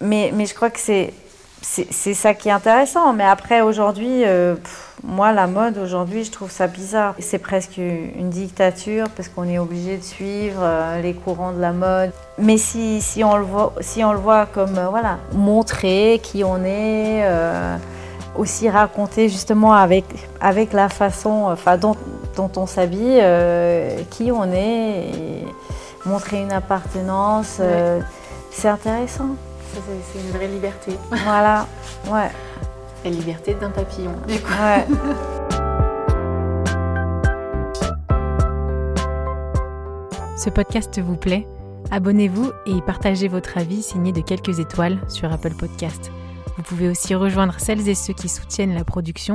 mais 0.00 0.32
mais 0.34 0.46
je 0.46 0.54
crois 0.54 0.70
que 0.70 0.80
c'est 0.80 1.12
c'est 1.62 2.14
ça 2.14 2.34
qui 2.34 2.48
est 2.48 2.52
intéressant. 2.52 3.12
Mais 3.12 3.24
après, 3.24 3.60
aujourd'hui, 3.60 4.24
euh, 4.24 4.56
moi, 5.04 5.32
la 5.32 5.46
mode, 5.46 5.78
aujourd'hui, 5.78 6.24
je 6.24 6.30
trouve 6.30 6.50
ça 6.50 6.66
bizarre. 6.66 7.14
C'est 7.18 7.38
presque 7.38 7.76
une 7.76 8.30
dictature 8.30 9.08
parce 9.10 9.28
qu'on 9.28 9.48
est 9.48 9.58
obligé 9.58 9.98
de 9.98 10.02
suivre 10.02 10.60
euh, 10.62 11.00
les 11.02 11.14
courants 11.14 11.52
de 11.52 11.60
la 11.60 11.72
mode. 11.72 12.12
Mais 12.38 12.56
si, 12.56 13.00
si, 13.02 13.22
on, 13.24 13.36
le 13.36 13.44
voit, 13.44 13.74
si 13.80 14.02
on 14.04 14.12
le 14.12 14.18
voit 14.18 14.46
comme, 14.46 14.78
euh, 14.78 14.88
voilà, 14.88 15.18
montrer 15.32 16.20
qui 16.22 16.44
on 16.44 16.64
est, 16.64 17.24
aussi 18.36 18.70
raconter 18.70 19.28
justement 19.28 19.74
avec, 19.74 20.04
avec 20.40 20.72
la 20.72 20.88
façon 20.88 21.48
enfin, 21.50 21.76
dont, 21.76 21.96
dont 22.36 22.50
on 22.56 22.66
s'habille, 22.66 23.22
qui 24.10 24.30
on 24.32 24.44
est, 24.52 25.10
et 25.10 25.44
montrer 26.06 26.40
une 26.40 26.52
appartenance, 26.52 27.60
c'est 28.50 28.68
intéressant. 28.68 29.36
C'est 29.72 30.18
une 30.18 30.30
vraie 30.30 30.48
liberté. 30.48 30.92
Voilà, 31.10 31.66
ouais. 32.06 32.30
La 33.04 33.10
liberté 33.10 33.54
d'un 33.54 33.70
papillon, 33.70 34.12
du 34.26 34.38
coup. 34.40 34.52
Ouais. 34.52 34.86
Ce 40.36 40.50
podcast 40.50 40.98
vous 41.00 41.16
plaît? 41.16 41.46
Abonnez-vous 41.90 42.50
et 42.66 42.80
partagez 42.82 43.28
votre 43.28 43.58
avis 43.58 43.82
signé 43.82 44.12
de 44.12 44.20
quelques 44.20 44.58
étoiles 44.58 44.98
sur 45.08 45.32
Apple 45.32 45.54
Podcast. 45.54 46.10
Vous 46.56 46.62
pouvez 46.62 46.88
aussi 46.88 47.14
rejoindre 47.14 47.58
celles 47.58 47.88
et 47.88 47.94
ceux 47.94 48.12
qui 48.12 48.28
soutiennent 48.28 48.74
la 48.74 48.84
production 48.84 49.34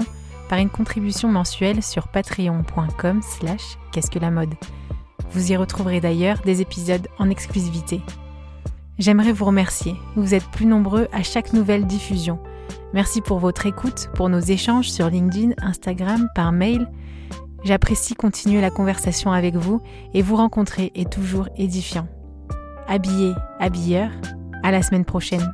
par 0.49 0.59
une 0.59 0.69
contribution 0.69 1.27
mensuelle 1.29 1.81
sur 1.83 2.07
patreon.com 2.07 3.21
slash 3.21 3.77
qu'est-ce 3.91 4.11
que 4.11 4.19
la 4.19 4.31
mode. 4.31 4.53
Vous 5.31 5.51
y 5.51 5.57
retrouverez 5.57 6.01
d'ailleurs 6.01 6.39
des 6.45 6.61
épisodes 6.61 7.07
en 7.19 7.29
exclusivité. 7.29 8.01
J'aimerais 8.97 9.33
vous 9.33 9.45
remercier. 9.45 9.95
Vous 10.15 10.33
êtes 10.33 10.47
plus 10.51 10.65
nombreux 10.65 11.07
à 11.11 11.21
chaque 11.21 11.53
nouvelle 11.53 11.85
diffusion. 11.85 12.39
Merci 12.93 13.19
pour 13.19 13.39
votre 13.39 13.65
écoute, 13.65 14.09
pour 14.13 14.29
nos 14.29 14.39
échanges 14.39 14.89
sur 14.89 15.09
LinkedIn, 15.09 15.51
Instagram, 15.61 16.29
par 16.33 16.53
mail. 16.53 16.89
J'apprécie 17.65 18.15
continuer 18.15 18.61
la 18.61 18.69
conversation 18.69 19.33
avec 19.33 19.55
vous 19.55 19.81
et 20.13 20.21
vous 20.21 20.37
rencontrer 20.37 20.91
est 20.95 21.11
toujours 21.11 21.49
édifiant. 21.57 22.07
Habillé, 22.87 23.33
habilleur, 23.59 24.11
à 24.63 24.71
la 24.71 24.81
semaine 24.81 25.05
prochaine. 25.05 25.53